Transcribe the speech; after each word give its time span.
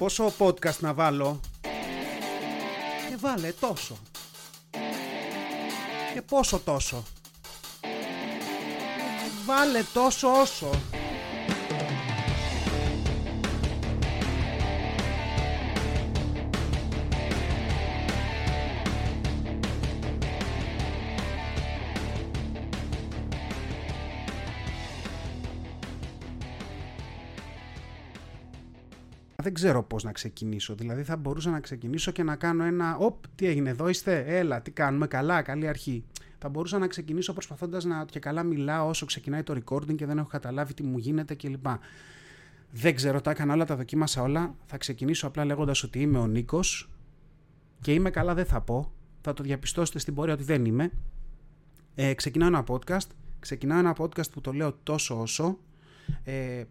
Πόσο 0.00 0.32
podcast 0.38 0.78
να 0.78 0.94
βάλω; 0.94 1.40
Και 3.08 3.16
βάλε 3.20 3.52
τόσο. 3.60 3.96
Και 6.14 6.22
πόσο 6.22 6.58
τόσο. 6.64 7.02
Βάλε 9.46 9.82
τόσο 9.92 10.40
όσο. 10.40 10.70
Δεν 29.50 29.58
ξέρω 29.58 29.82
πώς 29.82 30.04
να 30.04 30.12
ξεκινήσω. 30.12 30.74
Δηλαδή 30.74 31.02
θα 31.02 31.16
μπορούσα 31.16 31.50
να 31.50 31.60
ξεκινήσω 31.60 32.10
και 32.10 32.22
να 32.22 32.36
κάνω 32.36 32.64
ένα 32.64 32.96
«Οπ, 32.96 33.24
τι 33.34 33.46
έγινε 33.46 33.70
εδώ 33.70 33.88
είστε, 33.88 34.24
έλα, 34.26 34.62
τι 34.62 34.70
κάνουμε, 34.70 35.06
καλά, 35.06 35.42
καλή 35.42 35.68
αρχή». 35.68 36.04
Θα 36.38 36.48
μπορούσα 36.48 36.78
να 36.78 36.86
ξεκινήσω 36.86 37.32
προσπαθώντας 37.32 37.84
να 37.84 38.04
και 38.04 38.18
καλά 38.18 38.42
μιλάω 38.42 38.88
όσο 38.88 39.06
ξεκινάει 39.06 39.42
το 39.42 39.60
recording 39.64 39.94
και 39.94 40.06
δεν 40.06 40.18
έχω 40.18 40.28
καταλάβει 40.28 40.74
τι 40.74 40.82
μου 40.82 40.98
γίνεται 40.98 41.34
κλπ. 41.34 41.66
Δεν 42.70 42.94
ξέρω, 42.94 43.20
τα 43.20 43.30
έκανα 43.30 43.52
όλα, 43.52 43.64
τα 43.64 43.76
δοκίμασα 43.76 44.22
όλα. 44.22 44.54
Θα 44.66 44.76
ξεκινήσω 44.76 45.26
απλά 45.26 45.44
λέγοντας 45.44 45.82
ότι 45.82 46.00
είμαι 46.00 46.18
ο 46.18 46.26
Νίκος 46.26 46.90
και 47.80 47.92
είμαι 47.92 48.10
καλά 48.10 48.34
δεν 48.34 48.44
θα 48.44 48.60
πω. 48.60 48.92
Θα 49.20 49.32
το 49.32 49.42
διαπιστώσετε 49.42 49.98
στην 49.98 50.14
πορεία 50.14 50.34
ότι 50.34 50.42
δεν 50.42 50.64
είμαι. 50.64 50.90
Ε, 51.94 52.14
ξεκινάω 52.14 52.48
ένα 52.48 52.64
podcast. 52.68 53.08
Ξεκινάω 53.38 53.78
ένα 53.78 53.96
podcast 53.98 54.30
που 54.32 54.40
το 54.40 54.52
λέω 54.52 54.78
τόσο 54.82 55.20
όσο. 55.20 55.58
Ε, 56.24 56.64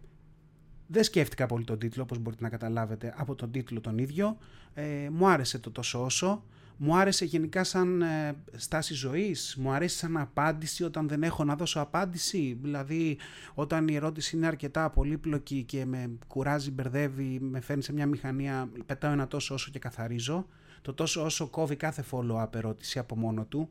δεν 0.92 1.04
σκέφτηκα 1.04 1.46
πολύ 1.46 1.64
τον 1.64 1.78
τίτλο, 1.78 2.02
όπως 2.02 2.18
μπορείτε 2.18 2.42
να 2.42 2.48
καταλάβετε, 2.48 3.14
από 3.16 3.34
τον 3.34 3.50
τίτλο 3.50 3.80
τον 3.80 3.98
ίδιο. 3.98 4.38
Ε, 4.74 5.08
μου 5.12 5.28
άρεσε 5.28 5.58
το 5.58 5.70
τόσο 5.70 6.04
όσο. 6.04 6.44
Μου 6.76 6.96
άρεσε 6.96 7.24
γενικά 7.24 7.64
σαν 7.64 8.02
ε, 8.02 8.34
στάση 8.56 8.94
ζωής. 8.94 9.56
Μου 9.60 9.72
αρέσει 9.72 9.96
σαν 9.96 10.16
απάντηση 10.16 10.84
όταν 10.84 11.08
δεν 11.08 11.22
έχω 11.22 11.44
να 11.44 11.56
δώσω 11.56 11.80
απάντηση. 11.80 12.58
Δηλαδή 12.62 13.18
όταν 13.54 13.88
η 13.88 13.94
ερώτηση 13.94 14.36
είναι 14.36 14.46
αρκετά 14.46 14.90
πολύπλοκη 14.90 15.62
και 15.62 15.84
με 15.84 16.10
κουράζει, 16.26 16.70
μπερδεύει, 16.70 17.38
με 17.40 17.60
φέρνει 17.60 17.82
σε 17.82 17.92
μια 17.92 18.06
μηχανία, 18.06 18.70
πετάω 18.86 19.12
ένα 19.12 19.26
τόσο 19.26 19.54
όσο 19.54 19.70
και 19.70 19.78
καθαρίζω. 19.78 20.46
Το 20.82 20.94
τόσο 20.94 21.24
όσο 21.24 21.48
κόβει 21.48 21.76
κάθε 21.76 22.04
follow-up 22.10 22.54
ερώτηση 22.54 22.98
από 22.98 23.16
μόνο 23.16 23.44
του. 23.44 23.68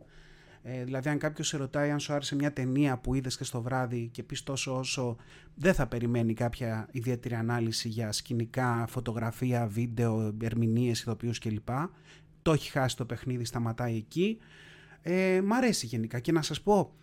Ε, 0.63 0.83
δηλαδή, 0.83 1.09
αν 1.09 1.17
κάποιος 1.17 1.47
σε 1.47 1.57
ρωτάει 1.57 1.91
αν 1.91 1.99
σου 1.99 2.13
άρεσε 2.13 2.35
μια 2.35 2.53
ταινία 2.53 2.97
που 2.97 3.13
είδες 3.13 3.38
και 3.38 3.43
στο 3.43 3.61
βράδυ 3.61 4.09
και 4.11 4.23
πεις 4.23 4.43
τόσο 4.43 4.77
όσο, 4.77 5.17
δεν 5.55 5.73
θα 5.73 5.88
περιμένει 5.88 6.33
κάποια 6.33 6.88
ιδιαίτερη 6.91 7.35
ανάλυση 7.35 7.89
για 7.89 8.11
σκηνικά, 8.11 8.85
φωτογραφία, 8.89 9.67
βίντεο, 9.67 10.35
ερμηνείες, 10.41 11.02
ηθοποιού 11.02 11.31
κλπ. 11.39 11.69
Το 12.41 12.52
έχει 12.52 12.69
χάσει 12.69 12.95
το 12.95 13.05
παιχνίδι, 13.05 13.45
σταματάει 13.45 13.95
εκεί. 13.95 14.37
Ε, 15.02 15.41
μ' 15.43 15.53
αρέσει 15.53 15.85
γενικά 15.85 16.19
και 16.19 16.31
να 16.31 16.41
σας 16.41 16.61
πω, 16.61 16.93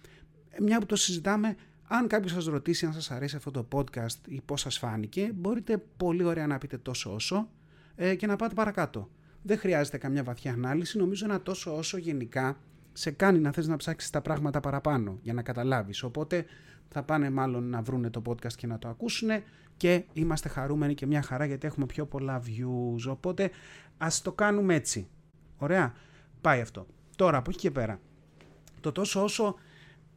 μια 0.60 0.78
που 0.78 0.86
το 0.86 0.96
συζητάμε, 0.96 1.56
αν 1.88 2.06
κάποιος 2.06 2.32
σας 2.32 2.44
ρωτήσει 2.44 2.86
αν 2.86 2.92
σας 2.92 3.10
αρέσει 3.10 3.36
αυτό 3.36 3.50
το 3.50 3.68
podcast 3.72 4.28
ή 4.28 4.40
πώς 4.44 4.60
σας 4.60 4.78
φάνηκε, 4.78 5.30
μπορείτε 5.34 5.82
πολύ 5.96 6.24
ωραία 6.24 6.46
να 6.46 6.58
πείτε 6.58 6.78
τόσο 6.78 7.14
όσο 7.14 7.48
ε, 7.94 8.14
και 8.14 8.26
να 8.26 8.36
πάτε 8.36 8.54
παρακάτω. 8.54 9.10
Δεν 9.42 9.58
χρειάζεται 9.58 9.98
καμιά 9.98 10.22
βαθιά 10.22 10.52
ανάλυση, 10.52 10.98
νομίζω 10.98 11.24
ένα 11.24 11.42
τόσο 11.42 11.76
όσο 11.76 11.96
γενικά 11.96 12.58
σε 12.96 13.10
κάνει 13.10 13.38
να 13.38 13.52
θες 13.52 13.66
να 13.66 13.76
ψάξεις 13.76 14.10
τα 14.10 14.20
πράγματα 14.20 14.60
παραπάνω 14.60 15.18
για 15.22 15.32
να 15.32 15.42
καταλάβεις. 15.42 16.02
Οπότε 16.02 16.44
θα 16.88 17.02
πάνε 17.02 17.30
μάλλον 17.30 17.68
να 17.68 17.82
βρούνε 17.82 18.10
το 18.10 18.22
podcast 18.26 18.52
και 18.52 18.66
να 18.66 18.78
το 18.78 18.88
ακούσουν 18.88 19.28
και 19.76 20.04
είμαστε 20.12 20.48
χαρούμενοι 20.48 20.94
και 20.94 21.06
μια 21.06 21.22
χαρά 21.22 21.44
γιατί 21.44 21.66
έχουμε 21.66 21.86
πιο 21.86 22.06
πολλά 22.06 22.42
views. 22.46 23.10
Οπότε 23.10 23.50
ας 23.98 24.22
το 24.22 24.32
κάνουμε 24.32 24.74
έτσι. 24.74 25.08
Ωραία. 25.56 25.94
Πάει 26.40 26.60
αυτό. 26.60 26.86
Τώρα 27.16 27.38
από 27.38 27.50
εκεί 27.50 27.58
και 27.58 27.70
πέρα. 27.70 28.00
Το 28.80 28.92
τόσο 28.92 29.22
όσο 29.22 29.54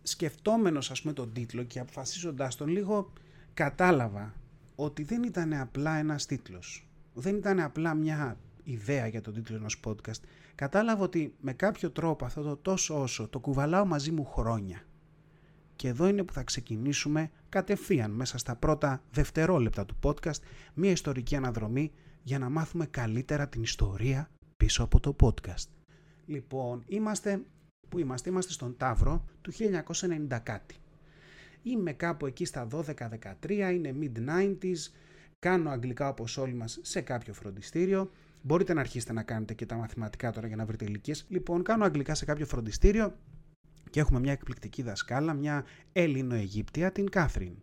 σκεφτόμενος 0.03 0.91
ας 0.91 1.01
πούμε 1.01 1.13
τον 1.13 1.33
τίτλο 1.33 1.63
και 1.63 1.79
αποφασίζοντάς 1.79 2.55
τον 2.55 2.67
λίγο 2.67 3.13
κατάλαβα 3.53 4.33
ότι 4.75 5.03
δεν 5.03 5.23
ήταν 5.23 5.53
απλά 5.53 5.97
ένας 5.97 6.25
τίτλος. 6.25 6.87
Δεν 7.13 7.35
ήταν 7.35 7.59
απλά 7.59 7.93
μια 7.93 8.37
ιδέα 8.71 9.07
για 9.07 9.21
τον 9.21 9.33
τίτλο 9.33 9.55
ενός 9.55 9.79
podcast, 9.85 10.21
κατάλαβα 10.55 11.03
ότι 11.03 11.35
με 11.41 11.53
κάποιο 11.53 11.91
τρόπο 11.91 12.25
αυτό 12.25 12.41
το 12.41 12.57
τόσο 12.57 13.01
όσο 13.01 13.27
το 13.27 13.39
κουβαλάω 13.39 13.85
μαζί 13.85 14.11
μου 14.11 14.25
χρόνια. 14.25 14.81
Και 15.75 15.87
εδώ 15.87 16.07
είναι 16.07 16.23
που 16.23 16.33
θα 16.33 16.43
ξεκινήσουμε 16.43 17.31
κατευθείαν 17.49 18.11
μέσα 18.11 18.37
στα 18.37 18.55
πρώτα 18.55 19.03
δευτερόλεπτα 19.11 19.85
του 19.85 19.95
podcast 20.03 20.41
μια 20.73 20.91
ιστορική 20.91 21.35
αναδρομή 21.35 21.91
για 22.23 22.39
να 22.39 22.49
μάθουμε 22.49 22.85
καλύτερα 22.85 23.47
την 23.47 23.61
ιστορία 23.61 24.29
πίσω 24.57 24.83
από 24.83 24.99
το 24.99 25.15
podcast. 25.21 25.67
Λοιπόν, 26.25 26.83
είμαστε, 26.87 27.41
που 27.89 27.99
είμαστε, 27.99 28.29
είμαστε 28.29 28.51
στον 28.51 28.77
Ταύρο 28.77 29.25
του 29.41 29.51
1990 30.29 30.39
κάτι. 30.43 30.75
Είμαι 31.61 31.93
κάπου 31.93 32.25
εκεί 32.25 32.45
στα 32.45 32.67
12-13, 32.71 33.49
είναι 33.49 33.95
mid-90s, 34.01 34.91
κάνω 35.39 35.69
αγγλικά 35.69 36.09
όπως 36.09 36.37
όλοι 36.37 36.53
μας 36.53 36.79
σε 36.81 37.01
κάποιο 37.01 37.33
φροντιστήριο 37.33 38.11
Μπορείτε 38.41 38.73
να 38.73 38.79
αρχίσετε 38.79 39.13
να 39.13 39.23
κάνετε 39.23 39.53
και 39.53 39.65
τα 39.65 39.75
μαθηματικά 39.75 40.31
τώρα 40.31 40.47
για 40.47 40.55
να 40.55 40.65
βρείτε 40.65 40.85
ηλικίες. 40.85 41.25
Λοιπόν, 41.29 41.63
κάνω 41.63 41.85
αγγλικά 41.85 42.15
σε 42.15 42.25
κάποιο 42.25 42.45
φροντιστήριο 42.45 43.15
και 43.89 43.99
έχουμε 43.99 44.19
μια 44.19 44.31
εκπληκτική 44.31 44.81
δασκάλα, 44.81 45.33
μια 45.33 45.65
Έλληνο-Αιγύπτια, 45.91 46.91
την 46.91 47.09
Κάθριν. 47.09 47.53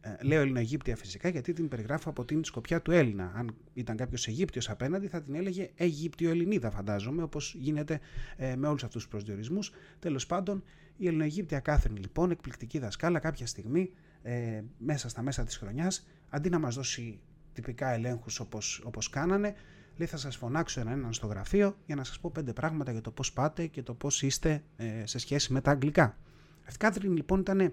Ε, 0.00 0.24
λέω 0.24 0.40
Έλληνο-Αιγύπτια 0.40 0.96
φυσικά 0.96 1.28
γιατί 1.28 1.52
την 1.52 1.68
περιγράφω 1.68 2.08
από 2.10 2.24
την 2.24 2.44
σκοπιά 2.44 2.82
του 2.82 2.90
Έλληνα. 2.90 3.32
Αν 3.34 3.54
ήταν 3.74 3.96
κάποιος 3.96 4.26
Αιγύπτιος 4.26 4.70
απέναντι, 4.70 5.06
θα 5.06 5.22
την 5.22 5.34
έλεγε 5.34 5.70
Αιγύπτιο-Ελληνίδα, 5.74 6.70
φαντάζομαι, 6.70 7.22
όπως 7.22 7.54
γίνεται 7.58 8.00
ε, 8.36 8.56
με 8.56 8.68
όλους 8.68 8.84
αυτούς 8.84 9.02
τους 9.02 9.10
προσδιορισμούς. 9.10 9.72
Τέλος 9.98 10.26
πάντων, 10.26 10.64
η 10.96 11.06
Έλληνο-Αιγύπτια 11.06 11.60
Κάθριν, 11.60 11.96
λοιπόν, 11.96 12.30
εκπληκτική 12.30 12.78
δασκάλα, 12.78 13.18
κάποια 13.18 13.46
στιγμή 13.46 13.92
ε, 14.22 14.62
μέσα 14.78 15.08
στα 15.08 15.22
μέσα 15.22 15.44
της 15.44 15.56
χρονιάς, 15.56 16.06
αντί 16.28 16.48
να 16.48 16.58
μας 16.58 16.74
δώσει 16.74 17.20
τυπικά 17.52 17.88
ελέγχους 17.88 18.40
όπως 18.84 19.08
κάνανε, 19.10 19.54
λέει 19.96 20.06
θα 20.06 20.16
σας 20.16 20.36
φωνάξω 20.36 20.80
έναν 20.80 20.98
έναν 20.98 21.12
στο 21.12 21.26
γραφείο 21.26 21.76
για 21.86 21.94
να 21.94 22.04
σας 22.04 22.20
πω 22.20 22.30
πέντε 22.34 22.52
πράγματα 22.52 22.92
για 22.92 23.00
το 23.00 23.10
πώς 23.10 23.32
πάτε 23.32 23.66
και 23.66 23.82
το 23.82 23.94
πώς 23.94 24.22
είστε 24.22 24.62
ε, 24.76 25.06
σε 25.06 25.18
σχέση 25.18 25.52
με 25.52 25.60
τα 25.60 25.70
αγγλικά. 25.70 26.18
Αυτή 26.60 26.74
η 26.74 26.78
Κάθριν 26.78 27.12
λοιπόν 27.12 27.40
ήταν, 27.40 27.72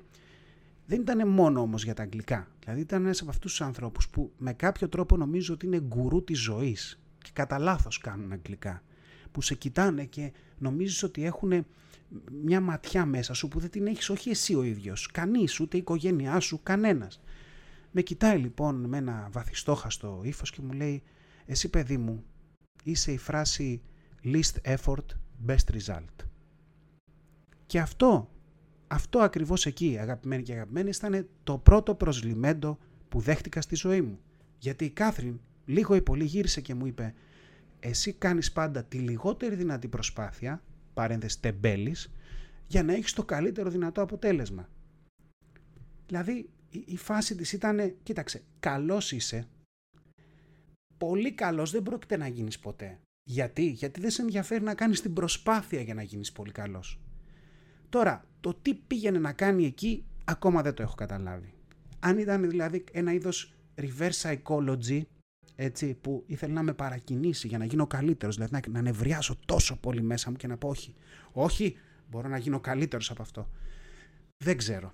δεν 0.86 1.02
ήταν 1.02 1.28
μόνο 1.28 1.62
όμως 1.62 1.84
για 1.84 1.94
τα 1.94 2.04
αγγλικά. 2.04 2.48
Δηλαδή 2.60 2.82
ήταν 2.82 3.04
ένας 3.04 3.22
από 3.22 3.30
αυτούς 3.30 3.52
τους 3.52 3.62
ανθρώπους 3.62 4.10
που 4.10 4.32
με 4.38 4.54
κάποιο 4.54 4.90
τρόπο 4.90 5.18
νομίζω 5.18 5.54
ότι 5.54 5.66
είναι 5.66 5.80
γκουρού 5.80 6.24
της 6.24 6.40
ζωής 6.40 7.02
και 7.18 7.30
κατά 7.34 7.58
λάθος 7.58 7.98
κάνουν 7.98 8.32
αγγλικά. 8.32 8.84
Που 9.32 9.42
σε 9.42 9.56
κοιτάνε 9.56 10.06
και 10.06 10.32
νομίζεις 10.58 11.04
ότι 11.04 11.26
έχουν 11.26 11.66
μια 12.44 12.62
ματιά 12.62 13.06
μέσα 13.06 13.34
σου 13.34 13.48
που 13.48 13.60
δεν 13.60 13.70
την 13.70 13.88
έχεις 13.88 14.10
όχι 14.10 14.30
εσύ 14.30 14.56
ο 14.56 14.64
ίδιος, 14.64 15.12
κανείς, 15.12 15.60
ούτε 15.60 15.78
η 15.78 15.80
οικογένειά 15.80 16.40
σου, 16.40 16.60
κανένας. 16.64 17.22
Με 17.92 18.02
κοιτάει 18.02 18.38
λοιπόν 18.38 18.86
με 18.86 18.98
ένα 18.98 19.28
βαθιστόχαστο 19.32 20.22
ύφος 20.24 20.52
και 20.52 20.62
μου 20.62 20.72
λέει 20.72 21.04
εσύ 21.50 21.70
παιδί 21.70 21.98
μου 21.98 22.24
είσαι 22.84 23.12
η 23.12 23.18
φράση 23.18 23.82
least 24.24 24.76
effort, 24.76 25.06
best 25.48 25.78
result. 25.78 26.26
Και 27.66 27.80
αυτό, 27.80 28.30
αυτό 28.88 29.20
ακριβώς 29.20 29.66
εκεί 29.66 29.98
αγαπημένοι 30.00 30.44
και 30.44 30.54
αγαπημένοι 30.54 30.90
ήταν 30.90 31.28
το 31.44 31.58
πρώτο 31.58 31.96
προσλημέντο 31.96 32.78
που 33.10 33.20
δέχτηκα 33.20 33.62
στη 33.62 33.76
ζωή 33.76 34.02
μου. 34.02 34.20
Γιατί 34.58 34.86
η 34.86 34.90
Κάθριν 34.90 35.40
λίγο 35.66 35.96
ή 35.96 36.02
πολύ 36.02 36.24
γύρισε 36.24 36.62
και 36.62 36.74
μου 36.74 36.86
είπε 36.86 37.14
εσύ 37.80 38.14
κάνεις 38.14 38.52
πάντα 38.52 38.84
τη 38.84 38.98
λιγότερη 38.98 39.56
δυνατή 39.56 39.88
προσπάθεια, 39.88 40.64
παρένθεση 40.94 41.42
τεμπέλης, 41.42 42.12
για 42.68 42.84
να 42.84 42.94
έχεις 42.94 43.14
το 43.14 43.24
καλύτερο 43.24 43.70
δυνατό 43.70 44.02
αποτέλεσμα. 44.02 44.70
Δηλαδή 46.08 46.50
η 46.86 46.98
φάση 46.98 47.36
της 47.36 47.54
ήταν, 47.54 47.96
κοίταξε, 48.04 48.42
καλός 48.60 49.12
είσαι, 49.12 49.48
πολύ 51.00 51.32
καλός 51.32 51.72
δεν 51.72 51.84
πρόκειται 51.84 52.18
να 52.18 52.28
γίνεις 52.28 52.60
ποτέ. 52.60 53.00
Γιατί, 53.24 53.66
γιατί 53.66 54.02
δεν 54.02 54.10
σε 54.10 54.22
ενδιαφέρει 54.22 54.64
να 54.64 54.74
κάνεις 54.74 55.02
την 55.02 55.14
προσπάθεια 55.14 55.82
για 55.82 55.94
να 55.94 56.02
γίνεις 56.02 56.32
πολύ 56.32 56.52
καλός. 56.52 57.00
Τώρα, 57.90 58.26
το 58.40 58.54
τι 58.62 58.74
πήγαινε 58.74 59.20
να 59.20 59.34
κάνει 59.34 59.66
εκεί, 59.66 60.06
ακόμα 60.24 60.62
δεν 60.62 60.74
το 60.74 60.82
έχω 60.82 60.96
καταλάβει. 60.96 61.54
Αν 62.00 62.18
ήταν 62.18 62.50
δηλαδή 62.50 62.84
ένα 62.92 63.14
είδος 63.14 63.54
reverse 63.76 64.22
psychology, 64.22 65.02
έτσι, 65.56 65.94
που 65.94 66.24
ήθελε 66.28 66.54
να 66.54 66.64
με 66.64 66.74
παρακινήσει 66.74 67.48
για 67.48 67.58
να 67.58 67.66
γίνω 67.66 67.88
καλύτερος, 67.88 68.36
δηλαδή 68.36 68.70
να, 68.70 68.82
νευριάσω 68.82 69.40
τόσο 69.46 69.76
πολύ 69.80 70.02
μέσα 70.02 70.30
μου 70.30 70.36
και 70.36 70.48
να 70.48 70.58
πω 70.58 70.70
όχι, 70.70 70.94
όχι, 71.32 71.76
μπορώ 72.10 72.28
να 72.28 72.38
γίνω 72.38 72.60
καλύτερος 72.60 73.12
από 73.12 73.22
αυτό. 73.22 73.50
Δεν 74.44 74.58
ξέρω. 74.58 74.94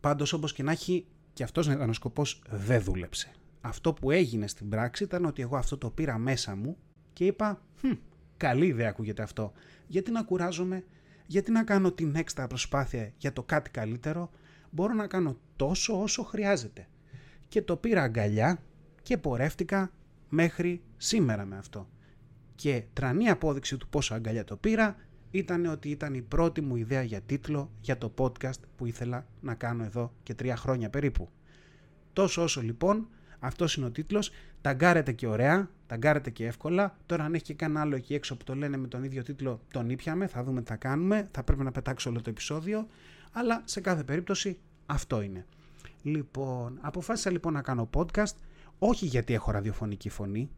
Πάντως 0.00 0.32
όπως 0.32 0.52
και 0.52 0.62
να 0.62 0.72
έχει, 0.72 1.06
και 1.32 1.42
αυτός 1.42 1.66
να 1.66 1.72
ήταν 1.72 1.88
ο 1.88 1.92
σκοπός, 1.92 2.42
δεν 2.50 2.82
δούλεψε 2.82 3.30
αυτό 3.60 3.92
που 3.92 4.10
έγινε 4.10 4.46
στην 4.46 4.68
πράξη 4.68 5.04
ήταν 5.04 5.24
ότι 5.24 5.42
εγώ 5.42 5.56
αυτό 5.56 5.78
το 5.78 5.90
πήρα 5.90 6.18
μέσα 6.18 6.56
μου 6.56 6.76
και 7.12 7.24
είπα 7.24 7.62
hm, 7.82 7.96
καλή 8.36 8.66
ιδέα 8.66 8.88
ακούγεται 8.88 9.22
αυτό. 9.22 9.52
Γιατί 9.86 10.10
να 10.10 10.22
κουράζομαι, 10.22 10.84
γιατί 11.26 11.50
να 11.50 11.64
κάνω 11.64 11.92
την 11.92 12.14
έξτρα 12.14 12.46
προσπάθεια 12.46 13.12
για 13.16 13.32
το 13.32 13.42
κάτι 13.42 13.70
καλύτερο, 13.70 14.30
μπορώ 14.70 14.94
να 14.94 15.06
κάνω 15.06 15.36
τόσο 15.56 16.02
όσο 16.02 16.22
χρειάζεται. 16.22 16.88
Και 17.48 17.62
το 17.62 17.76
πήρα 17.76 18.02
αγκαλιά 18.02 18.62
και 19.02 19.18
πορεύτηκα 19.18 19.92
μέχρι 20.28 20.82
σήμερα 20.96 21.44
με 21.44 21.56
αυτό. 21.56 21.88
Και 22.54 22.84
τρανή 22.92 23.28
απόδειξη 23.28 23.76
του 23.76 23.88
πόσο 23.88 24.14
αγκαλιά 24.14 24.44
το 24.44 24.56
πήρα 24.56 24.96
ήταν 25.30 25.66
ότι 25.66 25.88
ήταν 25.90 26.14
η 26.14 26.22
πρώτη 26.22 26.60
μου 26.60 26.76
ιδέα 26.76 27.02
για 27.02 27.20
τίτλο 27.20 27.70
για 27.80 27.98
το 27.98 28.14
podcast 28.18 28.60
που 28.76 28.86
ήθελα 28.86 29.26
να 29.40 29.54
κάνω 29.54 29.84
εδώ 29.84 30.12
και 30.22 30.34
τρία 30.34 30.56
χρόνια 30.56 30.90
περίπου. 30.90 31.28
Τόσο 32.12 32.42
όσο 32.42 32.62
λοιπόν, 32.62 33.08
αυτός 33.40 33.76
είναι 33.76 33.86
ο 33.86 33.90
τίτλος, 33.90 34.30
ταγκάρετε 34.60 35.12
και 35.12 35.26
ωραία, 35.26 35.70
ταγκάρετε 35.86 36.30
και 36.30 36.46
εύκολα. 36.46 36.96
Τώρα 37.06 37.24
αν 37.24 37.34
έχει 37.34 37.44
και 37.44 37.54
κανένα 37.54 37.80
άλλο 37.80 37.96
εκεί 37.96 38.14
έξω 38.14 38.36
που 38.36 38.44
το 38.44 38.54
λένε 38.54 38.76
με 38.76 38.86
τον 38.86 39.04
ίδιο 39.04 39.22
τίτλο, 39.22 39.60
τον 39.72 39.90
ήπιαμε, 39.90 40.26
θα 40.26 40.44
δούμε 40.44 40.60
τι 40.60 40.66
θα 40.66 40.76
κάνουμε, 40.76 41.28
θα 41.30 41.42
πρέπει 41.42 41.62
να 41.62 41.70
πετάξω 41.70 42.10
όλο 42.10 42.22
το 42.22 42.30
επεισόδιο, 42.30 42.86
αλλά 43.32 43.62
σε 43.64 43.80
κάθε 43.80 44.04
περίπτωση 44.04 44.58
αυτό 44.86 45.22
είναι. 45.22 45.46
Λοιπόν, 46.02 46.78
αποφάσισα 46.80 47.30
λοιπόν 47.30 47.52
να 47.52 47.62
κάνω 47.62 47.90
podcast, 47.94 48.34
όχι 48.78 49.06
γιατί 49.06 49.34
έχω 49.34 49.50
ραδιοφωνική 49.50 50.08
φωνή, 50.08 50.50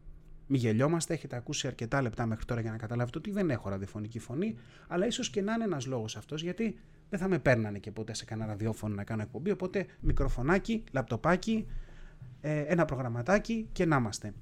μη 0.47 0.57
γελιόμαστε, 0.57 1.13
έχετε 1.13 1.35
ακούσει 1.35 1.67
αρκετά 1.67 2.01
λεπτά 2.01 2.25
μέχρι 2.25 2.45
τώρα 2.45 2.61
για 2.61 2.71
να 2.71 2.77
καταλάβετε 2.77 3.17
ότι 3.17 3.31
δεν 3.31 3.49
έχω 3.49 3.69
ραδιοφωνική 3.69 4.19
φωνή, 4.19 4.57
αλλά 4.87 5.05
ίσως 5.05 5.29
και 5.29 5.41
να 5.41 5.53
είναι 5.53 5.63
ένας 5.63 5.85
λόγος 5.85 6.17
αυτός, 6.17 6.41
γιατί 6.41 6.79
δεν 7.09 7.19
θα 7.19 7.27
με 7.27 7.39
παίρνανε 7.39 7.79
και 7.79 7.91
ποτέ 7.91 8.13
σε 8.13 8.25
κανένα 8.25 8.47
ραδιόφωνο 8.47 8.95
να 8.95 9.03
κάνω 9.03 9.21
εκπομπή. 9.21 9.51
Οπότε 9.51 9.85
μικροφωνάκι, 9.99 10.83
λαπτοπάκι, 10.91 11.65
ε, 11.67 11.73
ένα 12.41 12.85
προγραμματάκι 12.85 13.69
και 13.71 13.85
να 13.85 13.95
είμαστε. 13.95 14.33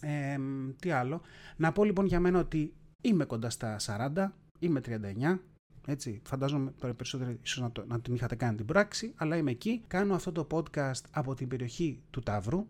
Ε, 0.00 0.36
τι 0.80 0.90
άλλο. 0.90 1.20
Να 1.56 1.72
πω 1.72 1.84
λοιπόν 1.84 2.06
για 2.06 2.20
μένα 2.20 2.38
ότι 2.38 2.74
είμαι 3.00 3.24
κοντά 3.24 3.50
στα 3.50 3.76
40, 4.14 4.28
είμαι 4.58 4.80
39, 4.84 5.38
έτσι, 5.86 6.20
φαντάζομαι 6.24 6.72
τώρα 6.78 6.94
περισσότερο 6.94 7.34
ίσως 7.42 7.60
να, 7.62 7.72
το, 7.72 7.84
να 7.86 8.00
την 8.00 8.14
είχατε 8.14 8.34
κάνει 8.34 8.56
την 8.56 8.66
πράξη, 8.66 9.12
αλλά 9.16 9.36
είμαι 9.36 9.50
εκεί. 9.50 9.82
Κάνω 9.86 10.14
αυτό 10.14 10.32
το 10.32 10.46
podcast 10.50 11.02
από 11.10 11.34
την 11.34 11.48
περιοχή 11.48 12.02
του 12.10 12.20
Ταύρου, 12.20 12.66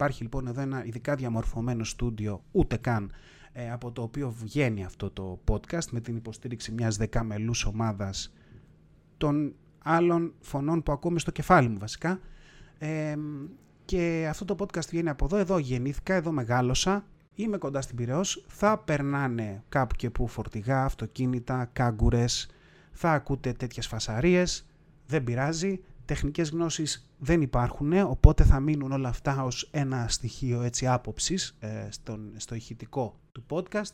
Υπάρχει 0.00 0.22
λοιπόν 0.22 0.46
εδώ 0.46 0.60
ένα 0.60 0.84
ειδικά 0.84 1.14
διαμορφωμένο 1.14 1.84
στούντιο, 1.84 2.44
ούτε 2.50 2.76
καν 2.76 3.12
ε, 3.52 3.70
από 3.70 3.92
το 3.92 4.02
οποίο 4.02 4.30
βγαίνει 4.30 4.84
αυτό 4.84 5.10
το 5.10 5.40
podcast 5.48 5.84
με 5.90 6.00
την 6.00 6.16
υποστήριξη 6.16 6.72
μιας 6.72 6.96
δεκαμελούς 6.96 7.64
ομάδας 7.64 8.32
των 9.16 9.54
άλλων 9.78 10.34
φωνών 10.40 10.82
που 10.82 10.92
ακούμε 10.92 11.18
στο 11.18 11.30
κεφάλι 11.30 11.68
μου 11.68 11.78
βασικά. 11.78 12.20
Ε, 12.78 13.16
και 13.90 14.26
αυτό 14.30 14.44
το 14.44 14.56
podcast 14.58 14.88
βγαίνει 14.88 15.08
από 15.08 15.24
εδώ, 15.24 15.36
εδώ 15.36 15.58
γεννήθηκα, 15.58 16.14
εδώ 16.14 16.30
μεγάλωσα, 16.30 17.04
είμαι 17.34 17.58
κοντά 17.58 17.80
στην 17.80 17.96
Πυραιός, 17.96 18.44
θα 18.48 18.78
περνάνε 18.78 19.62
κάπου 19.68 19.94
και 19.94 20.10
που 20.10 20.26
φορτηγά, 20.26 20.84
αυτοκίνητα, 20.84 21.70
κάγκουρες, 21.72 22.50
θα 22.92 23.12
ακούτε 23.12 23.52
τέτοιες 23.52 23.86
φασαρίες, 23.86 24.66
δεν 25.06 25.24
πειράζει, 25.24 25.80
τεχνικές 26.04 26.50
γνώσεις 26.50 27.10
δεν 27.18 27.42
υπάρχουν, 27.42 27.92
οπότε 27.92 28.44
θα 28.44 28.60
μείνουν 28.60 28.92
όλα 28.92 29.08
αυτά 29.08 29.44
ως 29.44 29.68
ένα 29.72 30.08
στοιχείο 30.08 30.62
έτσι 30.62 30.86
άποψης 30.86 31.56
ε, 31.60 31.86
στον, 31.90 32.32
στο 32.36 32.54
ηχητικό 32.54 33.18
του 33.32 33.44
podcast. 33.48 33.92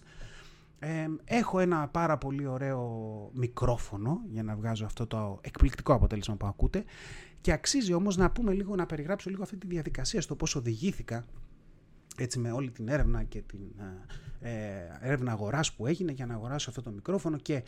Ε, 0.79 1.07
έχω 1.25 1.59
ένα 1.59 1.89
πάρα 1.89 2.19
πολύ 2.19 2.47
ωραίο 2.47 3.31
μικρόφωνο 3.35 4.21
για 4.31 4.43
να 4.43 4.55
βγάζω 4.57 4.85
αυτό 4.85 5.07
το 5.07 5.39
εκπληκτικό 5.41 5.93
αποτέλεσμα 5.93 6.35
που 6.35 6.47
ακούτε 6.47 6.85
και 7.41 7.53
αξίζει 7.53 7.93
όμως 7.93 8.17
να 8.17 8.31
πούμε 8.31 8.53
λίγο, 8.53 8.75
να 8.75 8.87
περιγράψω 8.87 9.31
λίγο 9.31 9.43
αυτή 9.43 9.57
τη 9.57 9.67
διαδικασία 9.67 10.21
στο 10.21 10.37
πώς 10.37 10.55
οδηγήθηκα 10.55 11.27
έτσι 12.17 12.39
με 12.39 12.51
όλη 12.51 12.71
την 12.71 12.89
έρευνα 12.89 13.23
και 13.23 13.43
την 13.43 13.61
ε, 14.41 14.51
ε 14.51 14.99
έρευνα 15.01 15.33
αγοράς 15.33 15.73
που 15.73 15.87
έγινε 15.87 16.13
για 16.13 16.27
να 16.27 16.35
αγοράσω 16.35 16.71
αυτό 16.71 16.83
το 16.83 16.91
μικρόφωνο 16.91 17.37
και 17.37 17.63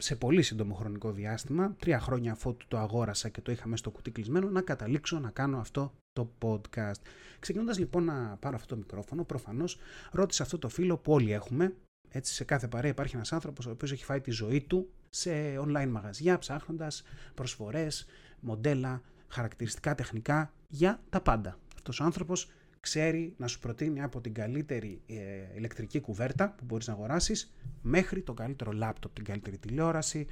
σε 0.00 0.16
πολύ 0.16 0.42
σύντομο 0.42 0.74
χρονικό 0.74 1.12
διάστημα, 1.12 1.74
τρία 1.78 2.00
χρόνια 2.00 2.32
αφού 2.32 2.56
το 2.68 2.78
αγόρασα 2.78 3.28
και 3.28 3.40
το 3.40 3.52
είχαμε 3.52 3.76
στο 3.76 3.90
κουτί 3.90 4.10
κλεισμένο, 4.10 4.50
να 4.50 4.60
καταλήξω 4.60 5.18
να 5.18 5.30
κάνω 5.30 5.58
αυτό 5.58 5.92
το 6.12 6.30
podcast. 6.42 7.00
Ξεκινώντας 7.38 7.78
λοιπόν 7.78 8.04
να 8.04 8.36
πάρω 8.40 8.56
αυτό 8.56 8.74
το 8.74 8.76
μικρόφωνο, 8.76 9.24
προφανώς 9.24 9.78
ρώτησα 10.10 10.42
αυτό 10.42 10.58
το 10.58 10.68
φίλο 10.68 10.96
που 10.96 11.12
όλοι 11.12 11.32
έχουμε. 11.32 11.74
Έτσι, 12.08 12.34
σε 12.34 12.44
κάθε 12.44 12.68
παρέα 12.68 12.90
υπάρχει 12.90 13.14
ένας 13.14 13.32
άνθρωπος 13.32 13.66
ο 13.66 13.70
οποίος 13.70 13.92
έχει 13.92 14.04
φάει 14.04 14.20
τη 14.20 14.30
ζωή 14.30 14.60
του 14.60 14.90
σε 15.10 15.30
online 15.58 15.88
μαγαζιά, 15.88 16.38
ψάχνοντας 16.38 17.02
προσφορές, 17.34 18.06
μοντέλα, 18.40 19.02
χαρακτηριστικά 19.28 19.94
τεχνικά 19.94 20.52
για 20.68 21.00
τα 21.08 21.20
πάντα. 21.20 21.58
Αυτός 21.74 22.00
ο 22.00 22.04
άνθρωπος 22.04 22.50
ξέρει 22.80 23.34
να 23.36 23.46
σου 23.46 23.58
προτείνει 23.58 24.02
από 24.02 24.20
την 24.20 24.34
καλύτερη 24.34 25.00
ε, 25.06 25.14
ηλεκτρική 25.56 26.00
κουβέρτα 26.00 26.54
που 26.56 26.64
μπορείς 26.64 26.86
να 26.86 26.92
αγοράσεις 26.92 27.54
μέχρι 27.82 28.22
το 28.22 28.34
καλύτερο 28.34 28.72
λάπτοπ, 28.72 29.14
την 29.14 29.24
καλύτερη 29.24 29.58
τηλεόραση, 29.58 30.26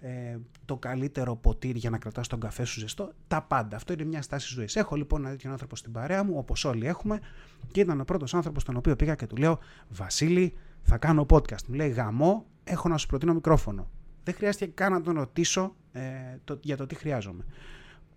ε, 0.00 0.38
το 0.64 0.76
καλύτερο 0.76 1.36
ποτήρι 1.36 1.78
για 1.78 1.90
να 1.90 1.98
κρατάς 1.98 2.26
τον 2.26 2.40
καφέ 2.40 2.64
σου 2.64 2.80
ζεστό, 2.80 3.12
τα 3.28 3.42
πάντα. 3.42 3.76
Αυτό 3.76 3.92
είναι 3.92 4.04
μια 4.04 4.22
στάση 4.22 4.54
ζωής. 4.54 4.76
Έχω 4.76 4.96
λοιπόν 4.96 5.20
ένα 5.20 5.30
τέτοιο 5.30 5.50
άνθρωπο 5.50 5.76
στην 5.76 5.92
παρέα 5.92 6.24
μου, 6.24 6.34
όπως 6.36 6.64
όλοι 6.64 6.86
έχουμε, 6.86 7.20
και 7.70 7.80
ήταν 7.80 8.00
ο 8.00 8.04
πρώτος 8.04 8.34
άνθρωπος 8.34 8.64
τον 8.64 8.76
οποίο 8.76 8.96
πήγα 8.96 9.14
και 9.14 9.26
του 9.26 9.36
λέω 9.36 9.58
«Βασίλη, 9.88 10.54
θα 10.82 10.98
κάνω 10.98 11.26
podcast». 11.30 11.64
Μου 11.66 11.74
λέει 11.74 11.88
«Γαμό, 11.88 12.46
έχω 12.64 12.88
να 12.88 12.96
σου 12.96 13.06
προτείνω 13.06 13.34
μικρόφωνο». 13.34 13.90
Δεν 14.24 14.34
χρειάστηκε 14.34 14.70
καν 14.74 14.92
να 14.92 15.00
τον 15.00 15.14
ρωτήσω 15.14 15.74
ε, 15.92 16.00
το, 16.44 16.58
για 16.62 16.76
το 16.76 16.86
τι 16.86 16.94
χρειάζομαι. 16.94 17.44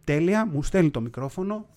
Τέλεια, 0.03 0.45
μου 0.45 0.63
στέλνει 0.63 0.91
το 0.91 1.01
μικρόφωνο, 1.01 1.67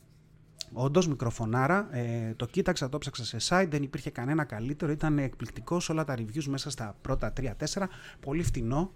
Όντως, 0.73 1.09
μικροφωνάρα. 1.09 1.89
Ε, 1.97 2.35
το 2.37 2.47
κοίταξα, 2.47 2.89
το 2.89 2.99
ψάξα 2.99 3.25
σε 3.25 3.37
site, 3.49 3.67
δεν 3.71 3.83
υπήρχε 3.83 4.11
κανένα 4.11 4.45
καλύτερο. 4.45 4.93
Ήταν 4.93 5.19
εκπληκτικός 5.19 5.89
όλα 5.89 6.05
τα 6.05 6.15
reviews 6.19 6.45
μέσα 6.45 6.71
στα 6.71 6.97
πρώτα 7.01 7.33
3-4. 7.41 7.87
Πολύ 8.21 8.43
φτηνό 8.43 8.93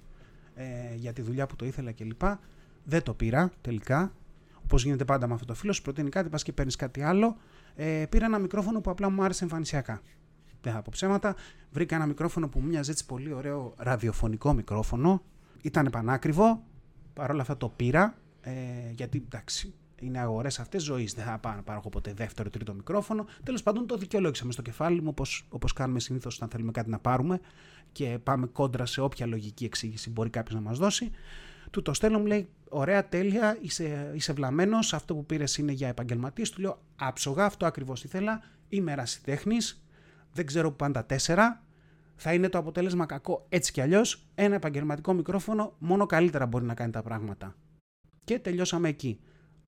ε, 0.55 0.95
για 0.95 1.13
τη 1.13 1.23
δουλειά 1.23 1.47
που 1.47 1.57
το 1.57 1.65
ήθελα 1.65 1.93
κλπ. 1.93 2.23
Δεν 2.85 3.03
το 3.03 3.15
πήρα 3.15 3.53
τελικά. 3.61 4.13
Όπως 4.65 4.85
γίνεται 4.85 5.05
πάντα 5.05 5.27
με 5.27 5.35
αυτό 5.35 5.47
το 5.47 5.55
φίλο, 5.55 5.73
σου 5.73 5.83
προτείνει 5.83 6.09
κάτι, 6.09 6.29
πας 6.29 6.43
και 6.43 6.53
παίρνεις 6.53 6.77
κάτι 6.77 7.03
άλλο. 7.03 7.37
Ε, 7.75 8.05
πήρα 8.09 8.25
ένα 8.25 8.39
μικρόφωνο 8.39 8.81
που 8.81 8.91
απλά 8.91 9.11
μου 9.11 9.25
άρεσε 9.25 9.45
εμφανισιακά. 9.45 10.01
Δεν 10.63 10.73
θα 10.73 10.83
πω 10.83 10.89
ψέματα. 10.93 11.35
Βρήκα 11.71 11.97
ένα 11.97 12.07
μικρόφωνο 12.07 12.49
που 12.49 12.61
μου 12.61 12.67
μοιάζει 12.67 12.91
έτσι 12.91 13.07
πολύ 13.07 13.33
ωραίο 13.33 13.75
ραδιοφωνικό 13.77 14.53
μικρόφωνο. 14.53 15.23
Ήταν 15.63 15.89
πανάκριβο. 15.91 16.63
Παρ' 17.15 17.31
όλα 17.31 17.41
αυτά 17.41 17.57
το 17.57 17.69
πήρα. 17.69 18.15
Ε, 18.41 18.53
γιατί 18.95 19.23
εντάξει, 19.27 19.75
είναι 20.01 20.19
αγορές 20.19 20.59
αυτές 20.59 20.83
ζωής. 20.83 21.15
Δεν 21.15 21.25
θα 21.25 21.39
πάω 21.39 21.55
να 21.55 21.63
πάρω 21.63 21.81
ποτέ 21.81 22.13
δεύτερο 22.13 22.49
ή 22.49 22.53
τρίτο 22.53 22.75
μικρόφωνο. 22.75 23.27
Τέλος 23.43 23.63
πάντων, 23.63 23.87
το 23.87 23.97
δικαιολόγησα 23.97 24.45
μες 24.45 24.55
στο 24.55 24.63
κεφάλι 24.63 25.03
μου, 25.03 25.15
όπως 25.49 25.73
κάνουμε 25.73 26.01
συνήθως 26.01 26.37
όταν 26.37 26.49
θέλουμε 26.49 26.73
κάτι 26.73 26.91
να 26.91 26.99
πάρουμε 26.99 27.41
και 27.93 28.19
πάμε 28.23 28.47
κόντρα 28.47 28.87
σε 28.87 29.01
όποια 29.01 29.27
λογική 29.27 29.65
εξήγηση 29.65 30.11
μπορεί 30.11 30.31
κάποιος 30.31 30.55
να 30.55 30.61
μας 30.61 30.79
δώσει. 30.79 31.11
Του 31.71 31.83
το 31.83 31.95
στέλνω, 31.95 32.19
μου 32.19 32.27
λέει: 32.27 32.49
Ωραία, 32.69 33.09
τέλεια, 33.09 33.59
είσαι, 33.61 34.11
είσαι 34.15 34.33
βλαμμένος. 34.33 34.93
Αυτό 34.93 35.15
που 35.15 35.27
πήρες 35.27 35.57
είναι 35.57 35.73
για 35.73 35.89
επαγγελματίες. 35.89 36.51
Του 36.51 36.61
λέω: 36.61 36.83
Άψογα, 36.97 37.45
αυτό 37.45 37.67
ακριβώς 37.67 38.05
ήθελα. 38.05 38.43
Είμαι 38.69 38.93
ερασιτέχνη. 38.93 39.57
Δεν 40.33 40.47
ξέρω 40.47 40.71
που 40.71 40.77
πάνε 40.77 40.93
τα 40.93 41.05
τέσσερα. 41.05 41.65
Θα 42.17 42.35
είναι 42.35 42.49
το 42.49 42.59
αποτέλεσμα 42.59 43.07
κακό 43.07 43.47
έτσι 43.49 43.73
κι 43.73 43.81
αλλιώς. 43.81 44.27
Ένα 44.35 44.55
επαγγελματικό 44.55 45.13
μικρόφωνο 45.13 45.75
μόνο 45.79 46.07
καλύτερα 46.07 46.47
μπορεί 46.47 46.65
να 46.65 46.75
κάνει 46.75 46.93
τα 46.93 47.03
πράγματα. 47.03 47.57
Και 48.25 48.39
τελειώσαμε 48.39 48.89
εκεί. 48.89 49.21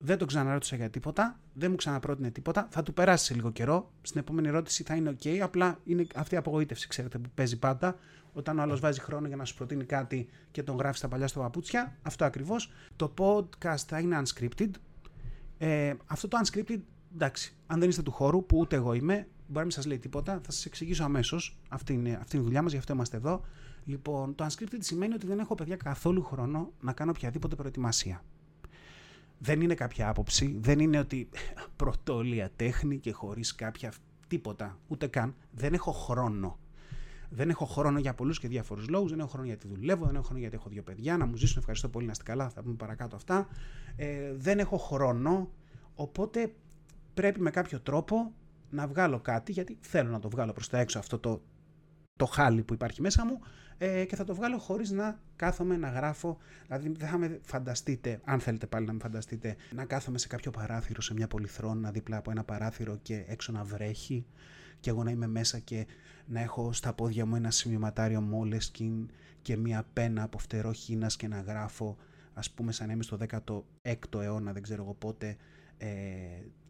Δεν 0.05 0.17
τον 0.17 0.27
ξαναρώτησα 0.27 0.75
για 0.75 0.89
τίποτα, 0.89 1.39
δεν 1.53 1.69
μου 1.69 1.75
ξαναπρότεινε 1.75 2.31
τίποτα. 2.31 2.67
Θα 2.71 2.83
του 2.83 2.93
περάσει 2.93 3.25
σε 3.25 3.33
λίγο 3.33 3.51
καιρό. 3.51 3.91
Στην 4.01 4.19
επόμενη 4.19 4.47
ερώτηση 4.47 4.83
θα 4.83 4.95
είναι 4.95 5.15
OK. 5.19 5.37
Απλά 5.37 5.79
είναι 5.83 6.07
αυτή 6.15 6.35
η 6.35 6.37
απογοήτευση, 6.37 6.87
ξέρετε, 6.87 7.17
που 7.17 7.29
παίζει 7.33 7.59
πάντα. 7.59 7.95
Όταν 8.33 8.59
ο 8.59 8.61
άλλος 8.61 8.79
βάζει 8.79 8.99
χρόνο 8.99 9.27
για 9.27 9.35
να 9.35 9.45
σου 9.45 9.55
προτείνει 9.55 9.83
κάτι 9.83 10.29
και 10.51 10.63
τον 10.63 10.77
γράφει 10.77 10.97
στα 10.97 11.07
παλιά 11.07 11.27
στο 11.27 11.39
παπούτσια. 11.39 11.97
Αυτό 12.01 12.25
ακριβώς. 12.25 12.71
Το 12.95 13.13
podcast 13.17 13.77
θα 13.87 13.99
είναι 13.99 14.21
unscripted. 14.23 14.69
Ε, 15.57 15.93
αυτό 16.05 16.27
το 16.27 16.37
unscripted, 16.43 16.79
εντάξει, 17.13 17.55
αν 17.67 17.79
δεν 17.79 17.89
είστε 17.89 18.01
του 18.01 18.11
χώρου, 18.11 18.45
που 18.45 18.57
ούτε 18.57 18.75
εγώ 18.75 18.93
είμαι, 18.93 19.27
μπορεί 19.53 19.57
να 19.57 19.61
μην 19.61 19.71
σας 19.71 19.85
λέει 19.85 19.99
τίποτα, 19.99 20.41
θα 20.43 20.51
σας 20.51 20.65
εξηγήσω 20.65 21.03
αμέσως. 21.03 21.57
Αυτή 21.69 21.93
είναι, 21.93 22.17
αυτή 22.21 22.35
είναι 22.35 22.43
η 22.43 22.47
δουλειά 22.47 22.61
μας, 22.61 22.71
γι' 22.71 22.77
αυτό 22.77 22.93
είμαστε 22.93 23.17
εδώ. 23.17 23.41
Λοιπόν, 23.85 24.35
το 24.35 24.45
unscripted 24.45 24.77
σημαίνει 24.79 25.13
ότι 25.13 25.25
δεν 25.25 25.39
έχω 25.39 25.55
παιδιά 25.55 25.75
καθόλου 25.75 26.23
χρόνο 26.23 26.71
να 26.81 26.93
κάνω 26.93 27.11
οποιαδήποτε 27.11 27.55
προετοιμασία 27.55 28.23
δεν 29.43 29.61
είναι 29.61 29.73
κάποια 29.73 30.09
άποψη, 30.09 30.57
δεν 30.59 30.79
είναι 30.79 30.99
ότι 30.99 31.29
πρωτόλια 31.75 32.51
τέχνη 32.55 32.97
και 32.97 33.11
χωρίς 33.11 33.55
κάποια 33.55 33.93
τίποτα, 34.27 34.77
ούτε 34.87 35.07
καν. 35.07 35.35
Δεν 35.51 35.73
έχω 35.73 35.91
χρόνο. 35.91 36.59
Δεν 37.29 37.49
έχω 37.49 37.65
χρόνο 37.65 37.99
για 37.99 38.13
πολλούς 38.13 38.39
και 38.39 38.47
διάφορους 38.47 38.87
λόγους. 38.87 39.09
Δεν 39.09 39.19
έχω 39.19 39.27
χρόνο 39.27 39.45
γιατί 39.45 39.67
δουλεύω, 39.67 40.05
δεν 40.05 40.15
έχω 40.15 40.23
χρόνο 40.23 40.39
γιατί 40.39 40.55
έχω 40.55 40.69
δύο 40.69 40.83
παιδιά 40.83 41.17
να 41.17 41.25
μου 41.25 41.35
ζήσουν. 41.35 41.57
Ευχαριστώ 41.59 41.89
πολύ 41.89 42.05
να 42.05 42.11
είστε 42.11 42.23
καλά. 42.23 42.49
Θα 42.49 42.61
πούμε 42.61 42.75
παρακάτω 42.75 43.15
αυτά. 43.15 43.47
Ε, 43.95 44.33
δεν 44.35 44.59
έχω 44.59 44.77
χρόνο. 44.77 45.49
Οπότε 45.95 46.53
πρέπει 47.13 47.41
με 47.41 47.49
κάποιο 47.49 47.79
τρόπο 47.79 48.33
να 48.73 48.87
βγάλω 48.87 49.19
κάτι 49.19 49.51
γιατί 49.51 49.77
θέλω 49.81 50.09
να 50.09 50.19
το 50.19 50.29
βγάλω 50.29 50.53
προς 50.53 50.69
τα 50.69 50.79
έξω 50.79 50.99
αυτό 50.99 51.19
το, 51.19 51.41
το 52.15 52.25
χάλι 52.25 52.63
που 52.63 52.73
υπάρχει 52.73 53.01
μέσα 53.01 53.25
μου 53.25 53.39
ε, 53.77 54.05
και 54.05 54.15
θα 54.15 54.23
το 54.23 54.35
βγάλω 54.35 54.57
χωρίς 54.57 54.91
να 54.91 55.19
κάθομαι 55.35 55.77
να 55.77 55.89
γράφω. 55.89 56.37
Δηλαδή 56.65 56.91
δεν 56.97 57.07
θα 57.07 57.17
με 57.17 57.39
φανταστείτε, 57.43 58.21
αν 58.23 58.39
θέλετε 58.39 58.67
πάλι 58.67 58.85
να 58.85 58.93
με 58.93 58.99
φανταστείτε, 58.99 59.55
να 59.75 59.85
κάθομαι 59.85 60.17
σε 60.17 60.27
κάποιο 60.27 60.51
παράθυρο, 60.51 61.01
σε 61.01 61.13
μια 61.13 61.27
πολυθρόνα 61.27 61.91
δίπλα 61.91 62.17
από 62.17 62.31
ένα 62.31 62.43
παράθυρο 62.43 62.99
και 63.01 63.23
έξω 63.27 63.51
να 63.51 63.63
βρέχει 63.63 64.25
και 64.79 64.89
εγώ 64.89 65.03
να 65.03 65.11
είμαι 65.11 65.27
μέσα 65.27 65.59
και 65.59 65.87
να 66.25 66.41
έχω 66.41 66.73
στα 66.73 66.93
πόδια 66.93 67.25
μου 67.25 67.35
ένα 67.35 67.51
σημειωματάριο 67.51 68.21
μόλεσκιν 68.21 69.09
και 69.41 69.57
μια 69.57 69.85
πένα 69.93 70.23
από 70.23 70.37
φτερό 70.37 70.71
χίνας 70.71 71.15
και 71.15 71.27
να 71.27 71.41
γράφω 71.41 71.97
ας 72.33 72.51
πούμε 72.51 72.71
σαν 72.71 72.87
να 72.87 72.93
είμαι 72.93 73.03
στο 73.03 73.17
16ο 73.29 74.21
αιώνα, 74.21 74.53
δεν 74.53 74.61
ξέρω 74.61 74.83
εγώ 74.83 74.93
πότε, 74.93 75.37
ε, 75.77 75.87